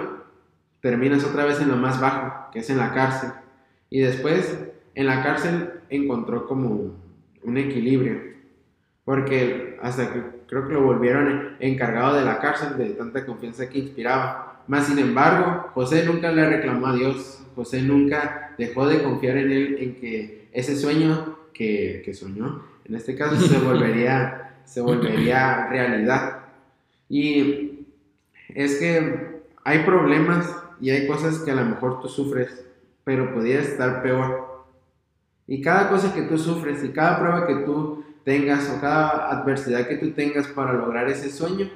terminas 0.82 1.24
otra 1.26 1.46
vez 1.46 1.60
en 1.62 1.68
lo 1.70 1.76
más 1.76 2.00
bajo, 2.00 2.50
que 2.52 2.60
es 2.60 2.70
en 2.70 2.78
la 2.78 2.94
cárcel. 2.94 3.32
Y 3.90 4.00
después, 4.00 4.58
en 4.96 5.08
la 5.08 5.24
cárcel 5.24 5.72
encontró 5.90 6.48
como 6.48 6.96
un 7.44 7.58
equilibrio. 7.58 8.32
porque 9.04 9.80
hasta 9.82 10.14
que 10.14 10.22
creo 10.48 10.68
que 10.68 10.74
lo 10.74 10.84
volvieron 10.84 11.56
encargado 11.60 12.16
de 12.16 12.24
la 12.24 12.40
cárcel 12.40 12.78
de 12.78 12.90
tanta 12.92 13.26
confianza 13.26 13.68
que 13.68 13.80
inspiraba. 13.80 14.62
Más 14.68 14.88
sin 14.88 15.00
embargo, 15.00 15.70
José 15.74 16.06
nunca 16.06 16.32
le 16.32 16.48
reclamó 16.48 16.88
a 16.88 16.96
Dios, 16.96 17.44
José 17.56 17.82
nunca 17.82 18.54
dejó 18.58 18.88
de 18.88 19.02
confiar 19.02 19.38
en 19.38 19.52
él, 19.52 19.78
en 19.80 19.96
que 19.96 20.50
ese 20.52 20.76
sueño 20.76 21.40
que, 21.54 22.02
que 22.06 22.14
soñó, 22.14 22.64
en 22.86 22.96
este 22.96 23.16
caso 23.16 23.36
se 23.38 23.58
volvería, 23.66 24.58
se 24.66 24.82
volvería 24.82 25.68
realidad. 25.68 26.40
Y 27.10 27.88
es 28.50 28.78
que 28.78 29.42
hay 29.64 29.80
problemas 29.80 30.54
y 30.80 30.90
hay 30.90 31.08
cosas 31.08 31.40
que 31.40 31.52
a 31.52 31.56
lo 31.56 31.66
mejor 31.66 32.02
tú 32.02 32.08
sufres, 32.08 32.66
pero 33.04 33.34
podría 33.34 33.62
estar 33.62 34.04
peor. 34.04 34.51
Y 35.52 35.60
cada 35.60 35.90
cosa 35.90 36.14
que 36.14 36.22
tú 36.22 36.38
sufres 36.38 36.82
y 36.82 36.94
cada 36.94 37.20
prueba 37.20 37.46
que 37.46 37.56
tú 37.66 38.06
tengas 38.24 38.70
o 38.70 38.80
cada 38.80 39.30
adversidad 39.30 39.86
que 39.86 39.98
tú 39.98 40.12
tengas 40.12 40.48
para 40.48 40.72
lograr 40.72 41.10
ese 41.10 41.30
sueño, 41.30 41.70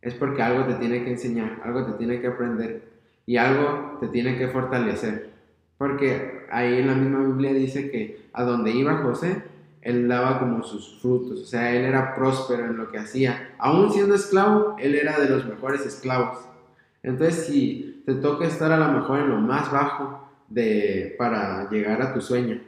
es 0.00 0.14
porque 0.14 0.40
algo 0.40 0.64
te 0.64 0.72
tiene 0.76 1.04
que 1.04 1.10
enseñar, 1.10 1.60
algo 1.62 1.84
te 1.84 1.92
tiene 1.98 2.22
que 2.22 2.28
aprender 2.28 2.88
y 3.26 3.36
algo 3.36 3.98
te 4.00 4.08
tiene 4.08 4.38
que 4.38 4.48
fortalecer. 4.48 5.28
Porque 5.76 6.46
ahí 6.50 6.78
en 6.78 6.86
la 6.86 6.94
misma 6.94 7.18
Biblia 7.26 7.52
dice 7.52 7.90
que 7.90 8.30
a 8.32 8.44
donde 8.44 8.70
iba 8.70 8.96
José, 9.02 9.42
él 9.82 10.08
daba 10.08 10.38
como 10.38 10.62
sus 10.62 11.02
frutos, 11.02 11.42
o 11.42 11.44
sea, 11.44 11.70
él 11.70 11.84
era 11.84 12.14
próspero 12.14 12.64
en 12.64 12.78
lo 12.78 12.90
que 12.90 12.96
hacía. 12.96 13.50
Aún 13.58 13.92
siendo 13.92 14.14
esclavo, 14.14 14.76
él 14.78 14.94
era 14.94 15.20
de 15.20 15.28
los 15.28 15.44
mejores 15.44 15.84
esclavos. 15.84 16.38
Entonces, 17.02 17.44
si 17.44 18.02
te 18.06 18.14
toca 18.14 18.46
estar 18.46 18.72
a 18.72 18.78
lo 18.78 19.00
mejor 19.00 19.20
en 19.20 19.28
lo 19.28 19.36
más 19.36 19.70
bajo 19.70 20.23
de, 20.48 21.14
para 21.18 21.68
llegar 21.70 22.02
a 22.02 22.12
tu 22.12 22.20
sueño, 22.20 22.60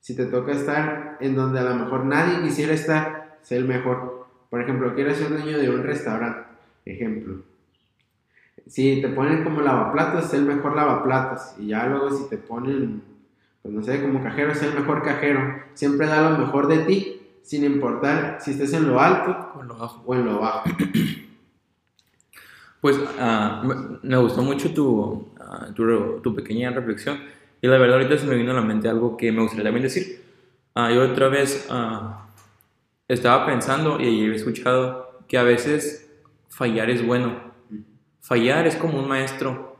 si 0.00 0.14
te 0.14 0.26
toca 0.26 0.52
estar 0.52 1.16
en 1.20 1.34
donde 1.34 1.58
a 1.58 1.64
lo 1.64 1.74
mejor 1.74 2.04
nadie 2.04 2.42
quisiera 2.42 2.72
estar, 2.72 3.38
sé 3.42 3.56
el 3.56 3.64
mejor. 3.64 4.26
Por 4.50 4.62
ejemplo, 4.62 4.94
quieres 4.94 5.16
ser 5.18 5.30
dueño 5.30 5.58
de 5.58 5.68
un 5.68 5.82
restaurante, 5.82 6.48
ejemplo. 6.84 7.42
Si 8.66 9.00
te 9.00 9.08
ponen 9.08 9.44
como 9.44 9.60
lavaplatos, 9.60 10.30
sé 10.30 10.36
el 10.38 10.44
mejor 10.44 10.74
lavaplatos. 10.74 11.54
Y 11.58 11.68
ya 11.68 11.86
luego 11.86 12.10
si 12.10 12.28
te 12.28 12.36
ponen, 12.36 13.02
pues 13.62 13.74
no 13.74 13.82
sé, 13.82 14.02
como 14.02 14.22
cajero, 14.22 14.54
sé 14.54 14.66
el 14.66 14.74
mejor 14.74 15.02
cajero. 15.02 15.62
Siempre 15.74 16.06
da 16.06 16.30
lo 16.30 16.38
mejor 16.38 16.66
de 16.68 16.78
ti, 16.78 17.22
sin 17.42 17.64
importar 17.64 18.38
si 18.40 18.52
estés 18.52 18.72
en 18.72 18.88
lo 18.88 19.00
alto 19.00 19.52
O 19.54 19.60
en 19.62 19.68
lo 19.68 19.76
bajo. 19.76 20.02
o 20.06 20.14
en 20.14 20.24
lo 20.24 20.40
bajo. 20.40 20.70
Pues 22.86 23.00
ah, 23.18 23.62
me- 23.64 24.16
gustó 24.16 24.42
mucho 24.42 24.72
tu, 24.72 25.28
ah, 25.40 25.66
tu, 25.74 26.20
tu 26.22 26.34
pequeña 26.36 26.70
reflexión 26.70 27.18
y 27.60 27.66
la 27.66 27.78
verdad 27.78 27.96
ahorita 27.96 28.16
se 28.16 28.26
me 28.26 28.36
vino 28.36 28.52
a 28.52 28.54
la 28.54 28.60
mente 28.62 28.88
algo 28.88 29.16
que 29.16 29.32
me 29.32 29.40
gustaría 29.42 29.64
también 29.64 29.82
decir. 29.82 30.22
Ah, 30.72 30.92
yo 30.92 31.02
otra 31.02 31.26
vez 31.28 31.68
estaba 33.08 33.46
pensando 33.46 34.00
y 34.00 34.24
he 34.24 34.34
escuchado 34.34 35.20
que 35.28 35.38
a 35.38 35.42
veces 35.42 36.10
fallar 36.48 36.90
es 36.90 37.04
bueno. 37.06 37.40
Fallar 38.20 38.66
es 38.66 38.76
como 38.76 38.98
un 38.98 39.08
maestro 39.08 39.76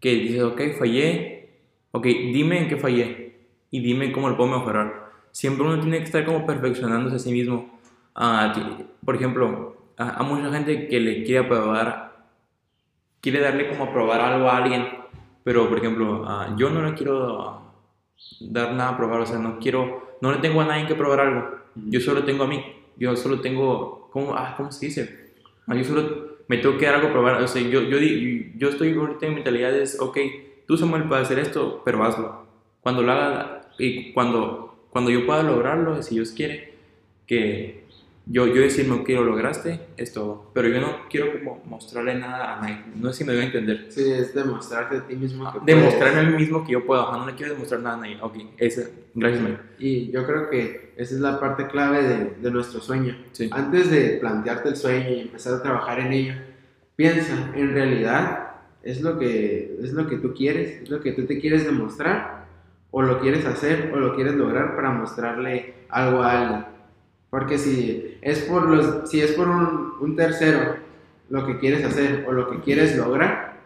que 0.00 0.12
dice, 0.14 0.42
ok, 0.42 0.60
fallé, 0.78 1.50
ok, 1.92 2.04
dime 2.04 2.60
en 2.60 2.68
qué 2.68 2.76
fallé 2.76 3.36
y 3.70 3.80
dime 3.80 4.12
cómo 4.12 4.28
lo 4.28 4.36
puedo 4.36 4.50
mejorar. 4.58 5.10
Siempre 5.32 5.66
uno 5.66 5.80
tiene 5.80 5.98
que 5.98 6.04
estar 6.04 6.24
como 6.24 6.46
perfeccionándose 6.46 7.16
a 7.16 7.18
sí 7.18 7.32
mismo. 7.32 7.78
Por 9.04 9.14
ejemplo, 9.16 9.76
a, 9.96 10.20
a 10.20 10.22
mucha 10.22 10.50
gente 10.52 10.88
que 10.88 11.00
le 11.00 11.22
quiere 11.24 11.44
probar 11.48 12.05
quiere 13.20 13.40
darle 13.40 13.68
como 13.68 13.84
a 13.84 13.92
probar 13.92 14.20
algo 14.20 14.48
a 14.48 14.56
alguien, 14.56 14.86
pero 15.44 15.68
por 15.68 15.78
ejemplo, 15.78 16.24
ah, 16.26 16.54
yo 16.56 16.70
no 16.70 16.82
le 16.82 16.94
quiero 16.94 17.62
dar 18.40 18.72
nada 18.72 18.90
a 18.90 18.96
probar, 18.96 19.20
o 19.20 19.26
sea, 19.26 19.38
no 19.38 19.58
quiero, 19.58 20.16
no 20.20 20.32
le 20.32 20.38
tengo 20.38 20.60
a 20.60 20.64
nadie 20.64 20.86
que 20.86 20.94
probar 20.94 21.20
algo, 21.20 21.50
yo 21.74 22.00
solo 22.00 22.24
tengo 22.24 22.44
a 22.44 22.46
mí, 22.48 22.64
yo 22.96 23.14
solo 23.16 23.40
tengo, 23.40 24.08
¿cómo, 24.12 24.34
ah, 24.34 24.54
¿cómo 24.56 24.72
se 24.72 24.86
dice? 24.86 25.32
Ah, 25.66 25.74
yo 25.74 25.84
solo 25.84 26.36
me 26.48 26.58
tengo 26.58 26.78
que 26.78 26.86
dar 26.86 26.96
algo 26.96 27.08
a 27.08 27.12
probar, 27.12 27.42
o 27.42 27.48
sea, 27.48 27.62
yo, 27.62 27.82
yo, 27.82 27.98
yo 27.98 28.68
estoy 28.68 28.94
ahorita 28.94 29.26
en 29.26 29.34
mentalidad 29.34 29.74
es, 29.74 30.00
ok, 30.00 30.18
tú 30.66 30.76
Samuel 30.76 31.04
puedes 31.04 31.26
hacer 31.26 31.38
esto, 31.38 31.82
pero 31.84 32.02
hazlo. 32.04 32.46
Cuando 32.80 33.02
lo 33.02 33.12
haga, 33.12 33.68
y 33.78 34.12
cuando, 34.12 34.86
cuando 34.90 35.10
yo 35.10 35.26
pueda 35.26 35.42
lograrlo, 35.42 36.02
si 36.02 36.14
Dios 36.14 36.30
quiere, 36.30 36.74
que 37.26 37.85
yo, 38.28 38.48
yo 38.48 38.60
decir, 38.60 38.88
no 38.88 39.04
quiero, 39.04 39.22
lograste, 39.22 39.80
es 39.96 40.12
todo. 40.12 40.50
Pero 40.52 40.68
yo 40.68 40.80
no 40.80 41.08
quiero 41.08 41.32
como 41.32 41.62
mostrarle 41.64 42.16
nada 42.16 42.56
a 42.56 42.60
nadie. 42.60 42.80
No 42.96 43.12
sé 43.12 43.18
si 43.18 43.24
me 43.24 43.32
doy 43.32 43.42
a 43.42 43.46
entender. 43.46 43.86
Sí, 43.88 44.02
es 44.10 44.34
demostrarte 44.34 44.96
a 44.96 45.06
ti 45.06 45.14
mismo 45.14 45.52
que 45.52 45.60
Demostrarme 45.64 46.20
a 46.20 46.22
mí 46.24 46.36
mismo 46.36 46.66
que 46.66 46.72
yo 46.72 46.84
puedo. 46.84 47.02
Ajá, 47.02 47.18
no 47.18 47.26
le 47.26 47.36
quiero 47.36 47.52
demostrar 47.52 47.82
nada 47.82 47.96
a 47.96 48.00
nadie. 48.00 48.18
Ok, 48.20 48.34
ese. 48.58 49.06
Gracias, 49.14 49.42
Mike. 49.42 49.60
Y 49.78 50.10
yo 50.10 50.26
creo 50.26 50.50
que 50.50 50.92
esa 50.96 51.14
es 51.14 51.20
la 51.20 51.38
parte 51.38 51.68
clave 51.68 52.02
de, 52.02 52.32
de 52.42 52.50
nuestro 52.50 52.80
sueño. 52.80 53.16
Sí. 53.30 53.48
Antes 53.52 53.92
de 53.92 54.18
plantearte 54.20 54.70
el 54.70 54.76
sueño 54.76 55.08
y 55.08 55.20
empezar 55.20 55.54
a 55.54 55.62
trabajar 55.62 56.00
en 56.00 56.12
ello, 56.12 56.34
piensa, 56.96 57.52
¿en 57.54 57.74
realidad 57.74 58.54
es 58.82 59.02
lo 59.02 59.20
que, 59.20 59.78
es 59.80 59.92
lo 59.92 60.08
que 60.08 60.16
tú 60.16 60.34
quieres? 60.34 60.82
¿Es 60.82 60.90
lo 60.90 61.00
que 61.00 61.12
tú 61.12 61.26
te 61.26 61.38
quieres 61.38 61.64
demostrar? 61.64 62.46
¿O 62.90 63.02
lo 63.02 63.20
quieres 63.20 63.46
hacer 63.46 63.92
o 63.94 63.98
lo 63.98 64.16
quieres 64.16 64.34
lograr 64.34 64.74
para 64.74 64.90
mostrarle 64.90 65.74
algo 65.88 66.22
a 66.22 66.32
alguien? 66.32 66.75
Porque 67.36 67.58
si 67.58 68.16
es 68.22 68.38
por, 68.44 68.66
los, 68.66 69.10
si 69.10 69.20
es 69.20 69.32
por 69.32 69.46
un, 69.46 69.92
un 70.00 70.16
tercero 70.16 70.76
lo 71.28 71.46
que 71.46 71.58
quieres 71.58 71.84
hacer 71.84 72.24
o 72.26 72.32
lo 72.32 72.48
que 72.48 72.60
quieres 72.60 72.96
lograr, 72.96 73.58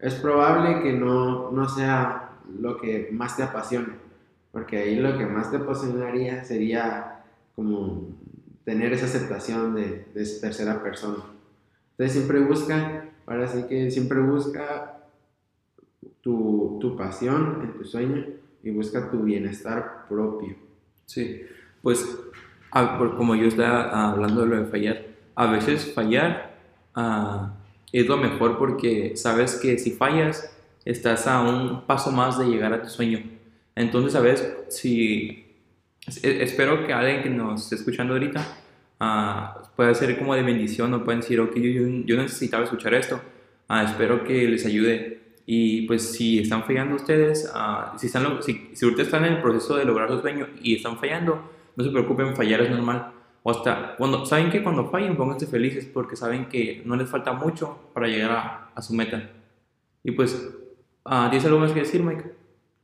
es 0.00 0.14
probable 0.14 0.82
que 0.82 0.92
no, 0.92 1.52
no 1.52 1.68
sea 1.68 2.32
lo 2.58 2.78
que 2.78 3.08
más 3.12 3.36
te 3.36 3.44
apasione. 3.44 3.92
Porque 4.50 4.78
ahí 4.78 4.96
lo 4.96 5.16
que 5.16 5.24
más 5.24 5.52
te 5.52 5.58
apasionaría 5.58 6.42
sería 6.42 7.22
como 7.54 8.08
tener 8.64 8.92
esa 8.92 9.06
aceptación 9.06 9.76
de, 9.76 10.06
de 10.12 10.22
esa 10.22 10.48
tercera 10.48 10.82
persona. 10.82 11.22
Entonces 11.92 12.16
siempre 12.16 12.40
busca, 12.40 13.04
ahora 13.24 13.46
sí 13.46 13.66
que 13.68 13.88
siempre 13.92 14.18
busca 14.18 15.04
tu, 16.22 16.78
tu 16.80 16.96
pasión 16.96 17.60
en 17.62 17.72
tu 17.72 17.84
sueño 17.84 18.26
y 18.64 18.70
busca 18.72 19.12
tu 19.12 19.20
bienestar 19.20 20.06
propio. 20.08 20.56
Sí. 21.06 21.42
Pues, 21.82 22.04
como 23.16 23.34
yo 23.34 23.46
estaba 23.46 23.90
ah, 23.92 24.10
hablando 24.12 24.42
de 24.42 24.46
lo 24.48 24.56
de 24.62 24.64
fallar, 24.70 25.02
a 25.34 25.46
veces 25.50 25.92
fallar 25.94 26.56
ah, 26.94 27.52
es 27.92 28.06
lo 28.06 28.16
mejor 28.16 28.58
porque 28.58 29.16
sabes 29.16 29.56
que 29.56 29.78
si 29.78 29.92
fallas, 29.92 30.56
estás 30.84 31.26
a 31.26 31.40
un 31.42 31.82
paso 31.86 32.10
más 32.12 32.38
de 32.38 32.46
llegar 32.46 32.72
a 32.72 32.82
tu 32.82 32.88
sueño. 32.88 33.20
Entonces, 33.74 34.14
a 34.14 34.20
veces, 34.20 34.54
si 34.68 35.46
es- 36.06 36.24
espero 36.24 36.86
que 36.86 36.92
alguien 36.92 37.22
que 37.22 37.30
nos 37.30 37.62
esté 37.64 37.74
escuchando 37.76 38.14
ahorita 38.14 38.46
ah, 39.00 39.62
pueda 39.76 39.94
ser 39.94 40.18
como 40.18 40.34
de 40.34 40.42
bendición 40.42 40.92
o 40.94 41.04
pueden 41.04 41.20
decir, 41.20 41.40
ok, 41.40 41.54
yo, 41.56 41.82
yo- 42.06 42.16
necesitaba 42.16 42.64
escuchar 42.64 42.94
esto. 42.94 43.20
Espero 43.84 44.24
que 44.24 44.48
les 44.48 44.66
ayude. 44.66 45.20
Y 45.46 45.82
pues 45.86 46.12
si 46.12 46.38
están 46.40 46.64
fallando 46.64 46.96
ustedes, 46.96 47.50
si, 47.98 48.06
están, 48.06 48.42
si, 48.42 48.70
si 48.74 48.84
ahorita 48.84 49.02
están 49.02 49.24
en 49.24 49.34
el 49.34 49.42
proceso 49.42 49.76
de 49.76 49.84
lograr 49.84 50.08
su 50.10 50.20
sueño 50.20 50.48
y 50.62 50.76
están 50.76 50.98
fallando, 50.98 51.50
no 51.80 51.86
se 51.86 51.92
preocupen, 51.92 52.36
fallar 52.36 52.60
es 52.60 52.70
normal. 52.70 53.12
O 53.42 53.50
hasta, 53.50 53.96
cuando, 53.96 54.26
saben 54.26 54.50
que 54.50 54.62
cuando 54.62 54.90
fallen, 54.90 55.16
pónganse 55.16 55.46
felices 55.46 55.86
porque 55.86 56.14
saben 56.14 56.46
que 56.46 56.82
no 56.84 56.94
les 56.96 57.08
falta 57.08 57.32
mucho 57.32 57.90
para 57.94 58.06
llegar 58.06 58.30
a, 58.30 58.70
a 58.74 58.82
su 58.82 58.94
meta. 58.94 59.30
Y 60.04 60.12
pues, 60.12 60.50
ah, 61.04 61.28
¿tienes 61.30 61.46
algo 61.46 61.58
más 61.58 61.72
que 61.72 61.80
decir, 61.80 62.02
Mike? 62.02 62.24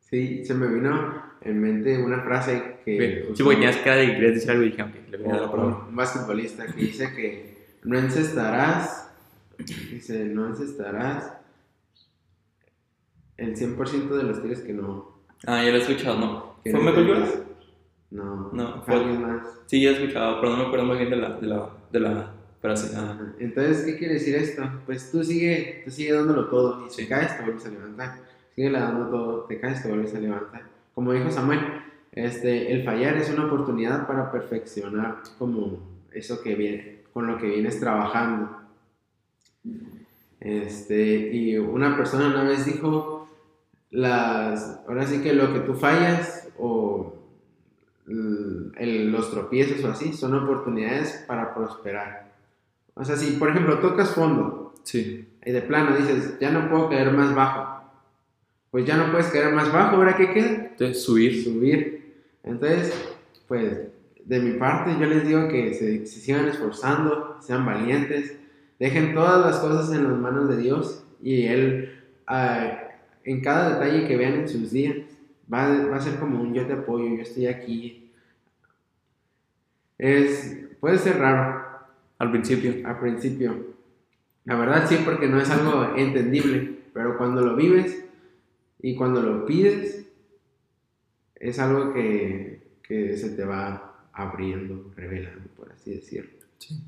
Sí, 0.00 0.44
se 0.44 0.54
me 0.54 0.66
vino 0.66 1.22
en 1.42 1.60
mente 1.60 2.02
una 2.02 2.22
frase 2.22 2.78
que... 2.84 3.28
Sí, 3.34 3.42
porque 3.42 3.56
tenías 3.56 3.76
cara 3.78 3.96
de 3.96 4.06
que 4.06 4.14
querías 4.14 4.34
decir 4.34 4.50
algo 4.50 4.62
y 4.62 4.70
dije, 4.70 4.84
le 5.10 5.18
voy 5.18 5.28
a 5.28 5.32
dar 5.32 5.42
la 5.42 5.50
palabra. 5.50 5.76
un 5.88 5.96
basquetbolista 5.96 6.66
que 6.66 6.80
dice 6.80 7.12
que 7.14 7.56
no 7.84 7.98
encestarás, 7.98 9.10
dice, 9.58 10.24
no 10.24 10.46
encestarás 10.46 11.32
el 13.36 13.54
100% 13.54 14.08
de 14.08 14.22
los 14.22 14.42
tiros 14.42 14.60
que 14.60 14.72
no... 14.72 15.20
Ah, 15.46 15.62
ya 15.62 15.70
lo 15.70 15.76
he 15.76 15.80
escuchado, 15.80 16.18
¿no? 16.18 16.56
¿Fue 16.62 16.80
Michael. 16.80 17.06
Jordan? 17.06 17.45
No, 18.10 18.50
No, 18.52 18.82
fue 18.82 18.94
alguien 18.94 19.22
más. 19.22 19.42
Sí, 19.66 19.82
ya 19.82 19.90
he 19.90 19.92
escuchado, 19.94 20.40
pero 20.40 20.52
no 20.52 20.58
me 20.58 20.64
acuerdo 20.66 20.86
muy 20.86 20.96
bien 20.98 21.10
de 21.10 21.16
la, 21.16 21.30
de 21.38 21.46
la, 21.46 21.70
de 21.92 22.00
la 22.00 22.32
frase. 22.60 22.96
Ah. 22.96 23.18
Entonces, 23.38 23.84
¿qué 23.84 23.96
quiere 23.98 24.14
decir 24.14 24.34
esto? 24.36 24.62
Pues 24.86 25.10
tú 25.10 25.22
sigue, 25.24 25.82
tú 25.84 25.90
sigue 25.90 26.12
dándolo 26.12 26.46
todo 26.48 26.86
y 26.86 26.90
si 26.90 27.02
Sí. 27.02 27.08
caes 27.08 27.36
te 27.36 27.42
vuelves 27.44 27.66
a 27.66 27.70
levantar. 27.70 28.18
Sigue 28.54 28.70
dando 28.70 29.08
todo, 29.10 29.40
te 29.44 29.60
caes 29.60 29.82
te 29.82 29.88
vuelves 29.88 30.14
a 30.14 30.20
levantar. 30.20 30.62
Como 30.94 31.12
dijo 31.12 31.30
Samuel, 31.30 31.60
este, 32.12 32.72
el 32.72 32.84
fallar 32.84 33.16
es 33.16 33.28
una 33.30 33.46
oportunidad 33.46 34.06
para 34.06 34.30
perfeccionar 34.32 35.16
como 35.38 35.78
eso 36.12 36.40
que 36.42 36.54
viene, 36.54 37.02
con 37.12 37.26
lo 37.26 37.36
que 37.38 37.48
vienes 37.48 37.78
trabajando. 37.80 38.56
Este, 40.40 41.34
y 41.34 41.56
una 41.58 41.96
persona 41.96 42.28
una 42.28 42.44
vez 42.44 42.64
dijo, 42.66 43.28
las, 43.90 44.80
ahora 44.86 45.06
sí 45.06 45.20
que 45.22 45.32
lo 45.32 45.52
que 45.52 45.60
tú 45.60 45.74
fallas 45.74 46.48
o 46.58 47.15
el- 48.08 49.10
los 49.10 49.30
tropiezos 49.30 49.84
o 49.84 49.88
así 49.90 50.12
son 50.12 50.34
oportunidades 50.34 51.24
para 51.26 51.54
prosperar. 51.54 52.32
O 52.94 53.04
sea, 53.04 53.16
si 53.16 53.32
por 53.32 53.50
ejemplo 53.50 53.78
tocas 53.78 54.10
fondo 54.14 54.74
sí. 54.82 55.28
y 55.44 55.50
de 55.52 55.62
plano 55.62 55.96
dices, 55.96 56.38
ya 56.40 56.50
no 56.50 56.68
puedo 56.70 56.88
caer 56.88 57.12
más 57.12 57.34
bajo, 57.34 57.84
pues 58.70 58.84
ya 58.86 58.96
no 58.96 59.10
puedes 59.10 59.26
caer 59.28 59.52
más 59.54 59.72
bajo, 59.72 59.96
¿ahora 59.96 60.16
qué 60.16 60.32
queda? 60.32 60.68
Entonces, 60.70 61.02
subir. 61.02 61.42
Subir. 61.44 62.14
Entonces, 62.44 62.92
pues 63.48 63.88
de 64.24 64.40
mi 64.40 64.58
parte, 64.58 64.92
yo 64.98 65.06
les 65.06 65.26
digo 65.26 65.48
que 65.48 65.74
se, 65.74 66.04
se 66.06 66.20
sigan 66.20 66.48
esforzando, 66.48 67.36
sean 67.40 67.64
valientes, 67.64 68.36
dejen 68.78 69.14
todas 69.14 69.44
las 69.44 69.58
cosas 69.60 69.94
en 69.96 70.04
las 70.04 70.18
manos 70.18 70.48
de 70.48 70.56
Dios 70.58 71.04
y 71.22 71.46
Él, 71.46 72.00
ah, 72.26 72.78
en 73.24 73.40
cada 73.40 73.74
detalle 73.78 74.06
que 74.06 74.16
vean 74.16 74.34
en 74.34 74.48
sus 74.48 74.70
días, 74.72 74.96
va, 75.52 75.86
va 75.86 75.96
a 75.96 76.00
ser 76.00 76.18
como 76.18 76.40
un 76.40 76.54
yo 76.54 76.66
te 76.66 76.72
apoyo, 76.74 77.16
yo 77.16 77.22
estoy 77.22 77.46
aquí. 77.46 78.10
Es, 79.98 80.58
puede 80.80 80.98
ser 80.98 81.18
raro 81.18 81.64
Al 82.18 82.30
principio. 82.30 82.86
al 82.86 82.98
principio. 83.00 83.76
La 84.44 84.56
verdad 84.56 84.86
sí, 84.88 84.98
porque 85.04 85.26
no 85.26 85.40
es 85.40 85.50
algo 85.50 85.96
entendible, 85.96 86.78
pero 86.92 87.18
cuando 87.18 87.42
lo 87.42 87.56
vives 87.56 88.04
y 88.80 88.94
cuando 88.94 89.22
lo 89.22 89.44
pides, 89.44 90.06
es 91.34 91.58
algo 91.58 91.92
que, 91.92 92.62
que 92.82 93.16
se 93.16 93.30
te 93.30 93.44
va 93.44 94.08
abriendo, 94.12 94.92
revelando, 94.96 95.48
por 95.56 95.72
así 95.72 95.94
decirlo. 95.94 96.30
Sí. 96.58 96.80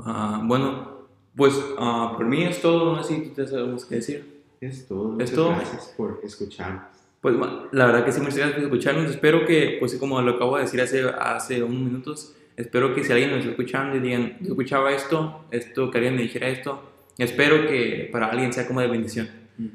Ah, 0.00 0.42
bueno, 0.44 1.08
pues 1.34 1.54
ah, 1.78 2.14
por 2.16 2.26
mí 2.26 2.44
es 2.44 2.60
todo. 2.60 2.96
No 2.96 3.02
sé 3.02 3.16
si 3.16 3.22
tú 3.28 3.34
te 3.34 3.46
sabes 3.46 3.84
qué 3.84 3.94
decir. 3.96 4.42
Es 4.60 4.86
todo. 4.86 5.18
Es 5.20 5.32
todo. 5.32 5.50
gracias 5.50 5.94
por 5.96 6.20
escucharnos. 6.22 6.82
Pues 7.20 7.34
la 7.72 7.86
verdad 7.86 8.04
que 8.04 8.12
sí, 8.12 8.20
muchas 8.20 8.36
gracias 8.36 8.54
por 8.56 8.64
escucharnos. 8.64 9.10
Espero 9.10 9.44
que, 9.44 9.76
pues 9.80 9.94
como 9.96 10.20
lo 10.22 10.32
acabo 10.32 10.56
de 10.56 10.62
decir 10.62 10.80
hace, 10.80 11.04
hace 11.18 11.62
unos 11.62 11.80
minutos, 11.80 12.36
espero 12.56 12.94
que 12.94 13.02
si 13.02 13.12
alguien 13.12 13.30
nos 13.30 13.40
está 13.40 13.50
escuchando 13.50 13.96
y 13.96 14.00
digan, 14.00 14.36
yo 14.40 14.50
escuchaba 14.50 14.92
esto, 14.92 15.44
esto, 15.50 15.90
que 15.90 15.98
alguien 15.98 16.14
me 16.16 16.22
dijera 16.22 16.48
esto, 16.48 16.82
espero 17.18 17.66
que 17.66 18.08
para 18.12 18.26
alguien 18.28 18.52
sea 18.52 18.66
como 18.68 18.80
de 18.80 18.86
bendición. 18.88 19.28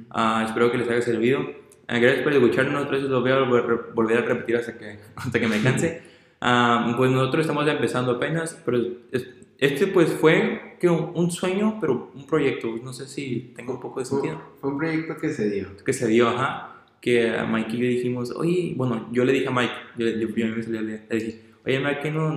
Ah, 0.09 0.43
espero 0.47 0.71
que 0.71 0.77
les 0.77 0.89
haya 0.89 1.01
servido. 1.01 1.41
Ah, 1.87 1.97
gracias 1.99 2.23
por 2.23 2.31
escucharnos. 2.31 2.83
Otra 2.85 2.97
vez 2.97 3.03
lo 3.09 3.19
voy 3.19 3.31
a 3.31 3.39
volver, 3.93 4.17
a 4.17 4.21
repetir 4.21 4.55
hasta 4.55 4.77
que, 4.77 4.99
hasta 5.17 5.39
que 5.39 5.47
me 5.47 5.61
canse. 5.61 6.01
Ah, 6.39 6.93
pues 6.97 7.11
nosotros 7.11 7.41
estamos 7.41 7.65
ya 7.65 7.73
empezando 7.73 8.11
apenas, 8.13 8.61
pero 8.65 8.77
es- 9.11 9.27
este 9.59 9.87
pues 9.87 10.09
fue 10.11 10.75
que 10.79 10.89
un, 10.89 11.11
un 11.13 11.31
sueño, 11.31 11.77
pero 11.79 12.11
un 12.15 12.25
proyecto. 12.25 12.67
No 12.83 12.91
sé 12.93 13.05
si 13.07 13.53
tengo 13.55 13.73
un 13.73 13.79
poco 13.81 13.99
de 13.99 14.05
Fue, 14.05 14.19
sentido. 14.21 14.41
fue 14.59 14.69
un 14.71 14.77
proyecto 14.77 15.15
que 15.17 15.29
se 15.29 15.49
dio. 15.49 15.67
Que 15.85 15.93
se 15.93 16.07
dio, 16.07 16.27
ajá. 16.29 16.72
Que 17.03 17.37
a 17.37 17.45
Mike 17.45 17.75
y 17.75 17.79
yo 17.79 17.87
dijimos, 17.87 18.31
oye, 18.31 18.73
bueno, 18.77 19.09
yo 19.11 19.25
le 19.25 19.33
dije 19.33 19.49
a 19.49 19.51
Mike, 19.51 19.73
yo, 19.97 20.07
yo, 20.07 20.29
yo 20.29 20.47
me 20.47 20.63
salí 20.63 20.79
le 20.79 21.01
dije, 21.09 21.41
oye, 21.65 21.79
Mike, 21.81 21.99
¿qué 22.01 22.11
no 22.11 22.31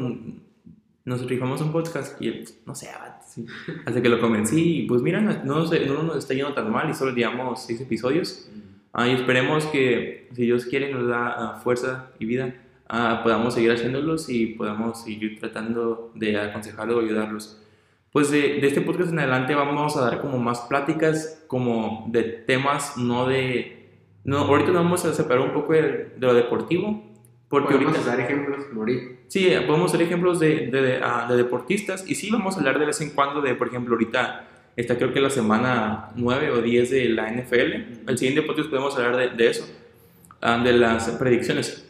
nos 1.05 1.25
rifamos 1.25 1.61
un 1.61 1.71
podcast? 1.71 2.21
Y 2.21 2.27
él, 2.27 2.49
no 2.67 2.75
sé, 2.75 2.89
vato, 2.89 3.25
sí. 3.29 3.47
Hasta 3.87 4.03
que 4.03 4.09
lo 4.09 4.21
convencí, 4.21 4.81
y 4.81 4.87
pues 4.89 5.03
mira, 5.03 5.21
no, 5.21 5.33
no, 5.45 5.65
no 5.65 6.03
nos 6.03 6.17
está 6.17 6.35
yendo 6.35 6.53
tan 6.53 6.71
mal 6.71 6.91
y 6.91 6.95
solo 6.95 7.15
llevamos 7.15 7.65
seis 7.65 7.81
episodios. 7.81 8.51
Ah, 8.93 9.07
y 9.07 9.13
esperemos 9.13 9.67
que, 9.67 10.29
si 10.35 10.43
Dios 10.43 10.65
quiere, 10.65 10.93
nos 10.93 11.07
da 11.07 11.29
ah, 11.29 11.61
fuerza 11.63 12.11
y 12.19 12.27
vida, 12.27 12.55
ah, 12.89 13.21
podamos 13.23 13.55
seguir 13.55 13.71
haciéndolos 13.71 14.29
y 14.29 14.47
podamos 14.47 15.05
seguir 15.05 15.39
tratando 15.39 16.11
de 16.17 16.41
aconsejarlos 16.41 16.97
o 16.97 17.01
ayudarlos. 17.01 17.63
Pues 18.11 18.31
de, 18.31 18.59
de 18.61 18.67
este 18.67 18.81
podcast 18.81 19.13
en 19.13 19.21
adelante 19.21 19.55
vamos 19.55 19.97
a 19.97 20.01
dar 20.01 20.21
como 20.21 20.39
más 20.39 20.63
pláticas 20.63 21.45
como 21.47 22.07
de 22.09 22.23
temas, 22.25 22.97
no 22.97 23.29
de... 23.29 23.76
No, 24.27 24.39
ahorita 24.39 24.73
nos 24.73 24.83
vamos 24.83 25.05
a 25.05 25.15
separar 25.15 25.45
un 25.45 25.53
poco 25.53 25.73
de, 25.73 25.83
de 25.83 26.12
lo 26.19 26.35
deportivo, 26.35 27.03
porque 27.49 27.75
Podemos 27.75 27.95
ahorita... 27.95 28.11
dar 28.11 28.21
ejemplos 28.21 28.67
ahorita. 28.75 29.17
Sí, 29.29 29.49
podemos 29.67 29.93
hacer 29.93 30.03
ejemplos 30.05 30.41
de, 30.41 30.67
de, 30.67 31.01
ah, 31.01 31.27
de 31.31 31.37
deportistas 31.37 32.05
y 32.11 32.17
sí 32.17 32.29
vamos 32.31 32.57
a 32.57 32.59
hablar 32.59 32.81
de 32.81 32.87
vez 32.87 33.01
en 33.01 33.11
cuando 33.11 33.41
de, 33.41 33.55
por 33.55 33.69
ejemplo, 33.69 33.95
ahorita 33.95 34.49
está 34.75 34.97
creo 34.97 35.12
que 35.12 35.21
la 35.21 35.31
semana 35.31 36.11
9 36.17 36.51
o 36.51 36.61
10 36.61 36.91
de 36.91 37.09
la 37.11 37.31
NFL. 37.31 38.09
El 38.09 38.19
siguiente 38.19 38.43
podcast 38.43 38.69
podemos 38.69 38.97
hablar 38.97 39.37
de, 39.37 39.47
eso, 39.49 39.65
ah, 40.41 40.61
de 40.62 40.73
las 40.73 41.09
predicciones. 41.11 41.89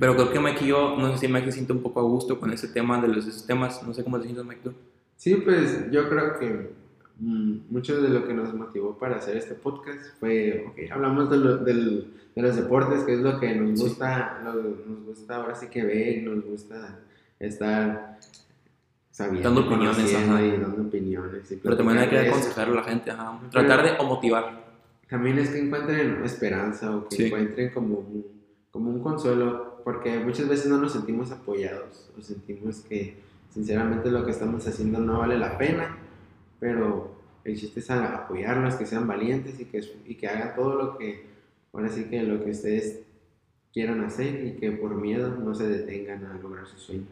Pero 0.00 0.16
creo 0.16 0.32
que 0.32 0.40
Mike 0.40 0.64
y 0.64 0.68
yo, 0.68 0.96
no 0.98 1.12
sé 1.12 1.18
si 1.18 1.28
Mike 1.28 1.46
se 1.46 1.52
siente 1.52 1.72
un 1.72 1.82
poco 1.82 2.00
a 2.00 2.02
gusto 2.02 2.40
con 2.40 2.52
ese 2.52 2.66
tema 2.66 3.00
de 3.00 3.06
los 3.06 3.24
esos 3.24 3.46
temas. 3.46 3.82
No 3.86 3.94
sé 3.94 4.02
cómo 4.02 4.18
te 4.18 4.24
sientes, 4.24 4.44
Mike, 4.44 4.62
tú. 4.64 4.72
Sí, 5.16 5.36
pues 5.36 5.92
yo 5.92 6.08
creo 6.08 6.38
que 6.40 6.70
mucho 7.18 8.00
de 8.02 8.08
lo 8.08 8.26
que 8.26 8.34
nos 8.34 8.52
motivó 8.54 8.96
para 8.98 9.16
hacer 9.16 9.36
este 9.36 9.54
podcast 9.54 10.00
fue, 10.18 10.64
ok, 10.68 10.90
hablamos 10.92 11.30
de, 11.30 11.36
lo- 11.36 11.56
del- 11.58 12.14
de 12.34 12.42
los 12.42 12.56
deportes, 12.56 13.04
que 13.04 13.14
es 13.14 13.20
lo 13.20 13.38
que 13.38 13.54
nos 13.54 13.78
Sí. 13.78 13.84
gusta, 13.86 14.40
lo- 14.44 14.54
nos 14.54 15.04
gusta 15.06 15.36
ahora 15.36 15.54
sí 15.54 15.68
que 15.68 15.84
ver, 15.84 16.22
nos 16.22 16.44
gusta 16.44 16.98
estar 17.38 18.18
sabiendo, 19.10 19.48
Dando 19.50 19.66
opiniones, 19.68 20.14
ajá. 20.14 20.42
y 20.42 20.50
dando 20.52 20.82
opiniones. 20.82 21.50
y 21.52 21.56
Pero 21.56 21.76
también 21.76 21.98
hay 21.98 22.08
que 22.08 22.18
de 22.18 22.28
aconsejar 22.28 22.68
a 22.68 22.72
la 22.72 22.82
gente, 22.84 23.10
ajá. 23.10 23.38
tratar 23.50 23.82
de 23.84 23.90
o 24.02 24.04
motivar. 24.04 24.62
También 25.08 25.38
es 25.38 25.50
que 25.50 25.58
encuentren 25.60 26.24
esperanza 26.24 26.96
o 26.96 27.06
que 27.08 27.16
Sí. 27.16 27.24
encuentren 27.26 27.70
como 27.74 27.98
un, 27.98 28.26
como 28.70 28.90
un 28.90 29.02
consuelo, 29.02 29.80
porque 29.84 30.18
muchas 30.20 30.48
veces 30.48 30.68
no 30.70 30.78
nos 30.78 30.92
sentimos 30.92 31.30
apoyados 31.30 32.10
o 32.18 32.22
sentimos 32.22 32.80
que 32.88 33.16
sinceramente 33.50 34.10
lo 34.10 34.24
que 34.24 34.30
estamos 34.30 34.66
haciendo 34.66 34.98
no 35.00 35.18
vale 35.18 35.36
la 35.38 35.58
pena, 35.58 35.98
pero 36.62 37.10
el 37.44 37.58
chiste 37.58 37.80
es 37.80 37.90
apoyarlos, 37.90 38.76
que 38.76 38.86
sean 38.86 39.08
valientes 39.08 39.58
y 39.58 39.64
que, 39.64 39.82
y 40.06 40.14
que 40.14 40.28
hagan 40.28 40.54
todo 40.54 40.76
lo 40.76 40.96
que, 40.96 41.26
ahora 41.72 41.88
sí 41.88 42.04
que 42.04 42.22
lo 42.22 42.42
que 42.44 42.52
ustedes 42.52 43.00
quieran 43.72 44.00
hacer 44.04 44.46
y 44.46 44.60
que 44.60 44.70
por 44.70 44.94
miedo 44.94 45.36
no 45.42 45.56
se 45.56 45.66
detengan 45.66 46.24
a 46.24 46.38
lograr 46.40 46.64
sus 46.68 46.80
sueños. 46.80 47.08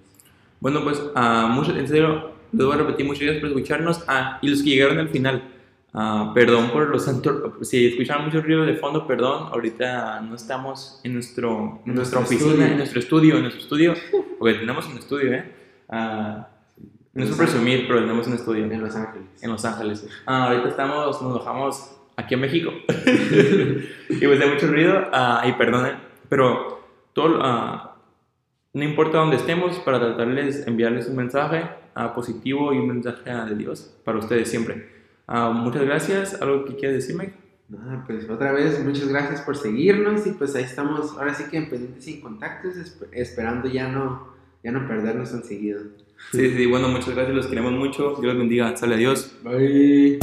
Bueno, 0.60 0.84
pues, 0.84 1.02
ah, 1.16 1.50
mucho, 1.52 1.76
en 1.76 1.88
serio, 1.88 2.30
les 2.52 2.64
voy 2.64 2.76
a 2.76 2.78
repetir 2.78 3.04
muchas 3.04 3.24
gracias 3.24 3.40
por 3.40 3.48
escucharnos. 3.48 4.04
Ah, 4.06 4.38
y 4.40 4.48
los 4.48 4.62
que 4.62 4.70
llegaron 4.70 4.98
al 4.98 5.08
final, 5.08 5.42
ah, 5.94 6.30
perdón 6.32 6.70
por 6.70 6.88
los. 6.88 7.10
Si 7.62 7.86
escucharon 7.88 8.26
mucho 8.26 8.40
ruido 8.40 8.64
de 8.64 8.74
fondo, 8.74 9.04
perdón. 9.08 9.48
Ahorita 9.50 10.20
no 10.20 10.36
estamos 10.36 11.00
en, 11.02 11.14
nuestro, 11.14 11.82
en 11.84 11.94
nuestra 11.96 12.20
oficina, 12.20 12.50
estudio. 12.50 12.66
en 12.66 12.76
nuestro 12.76 13.00
estudio, 13.00 13.34
en 13.34 13.42
nuestro 13.42 13.62
estudio, 13.62 13.94
porque 14.38 14.58
tenemos 14.60 14.86
un 14.86 14.98
estudio, 14.98 15.32
¿eh? 15.32 15.44
Ah, 15.88 16.46
no 17.14 17.24
es 17.24 17.30
por 17.30 17.38
presumir, 17.38 17.86
pero 17.88 18.00
tenemos 18.00 18.26
un 18.26 18.34
estudio 18.34 18.64
En 18.64 18.80
Los 18.80 18.94
Ángeles. 18.96 19.28
en 19.42 19.50
Los 19.50 19.64
Ángeles. 19.64 20.06
Ah, 20.26 20.48
ahorita 20.48 20.68
estamos, 20.68 21.20
nos 21.22 21.34
bajamos 21.38 21.96
aquí 22.16 22.34
en 22.34 22.40
México. 22.40 22.70
y 24.08 24.26
pues 24.26 24.40
hay 24.40 24.50
mucho 24.50 24.66
ruido, 24.68 25.08
ah, 25.12 25.42
y 25.46 25.52
perdonen, 25.52 25.96
pero 26.28 26.80
todo, 27.12 27.38
ah, 27.42 27.96
no 28.72 28.84
importa 28.84 29.18
dónde 29.18 29.36
estemos, 29.36 29.78
para 29.80 29.98
tratarles, 29.98 30.66
enviarles 30.66 31.08
un 31.08 31.16
mensaje 31.16 31.68
ah, 31.94 32.14
positivo 32.14 32.72
y 32.72 32.78
un 32.78 32.88
mensaje 32.88 33.30
de 33.30 33.54
Dios 33.56 33.96
para 34.04 34.18
ustedes 34.18 34.48
siempre. 34.48 35.00
Muchas 35.28 35.82
gracias. 35.84 36.42
¿Algo 36.42 36.64
que 36.64 36.74
quieras 36.74 36.96
decirme? 36.96 37.32
Nada, 37.68 38.02
pues 38.04 38.28
otra 38.28 38.50
vez 38.50 38.84
muchas 38.84 39.06
gracias 39.06 39.40
por 39.42 39.56
seguirnos 39.56 40.26
y 40.26 40.32
pues 40.32 40.56
ahí 40.56 40.64
estamos, 40.64 41.12
ahora 41.16 41.32
sí 41.34 41.44
que 41.48 41.56
en 41.56 41.70
pendientes 41.70 42.08
y 42.08 42.20
contactos, 42.20 42.74
esp- 42.74 43.06
esperando 43.12 43.68
ya 43.68 43.86
no, 43.86 44.26
ya 44.64 44.72
no 44.72 44.88
perdernos 44.88 45.32
enseguida. 45.32 45.78
Sí, 46.33 46.50
sí, 46.56 46.66
bueno, 46.66 46.88
muchas 46.88 47.11
gracias, 47.14 47.37
los 47.37 47.46
queremos 47.46 47.72
mucho. 47.72 48.16
Dios 48.20 48.35
los 48.35 48.38
bendiga. 48.38 48.76
Sale, 48.76 48.94
adiós. 48.94 49.33
Bye. 49.42 50.18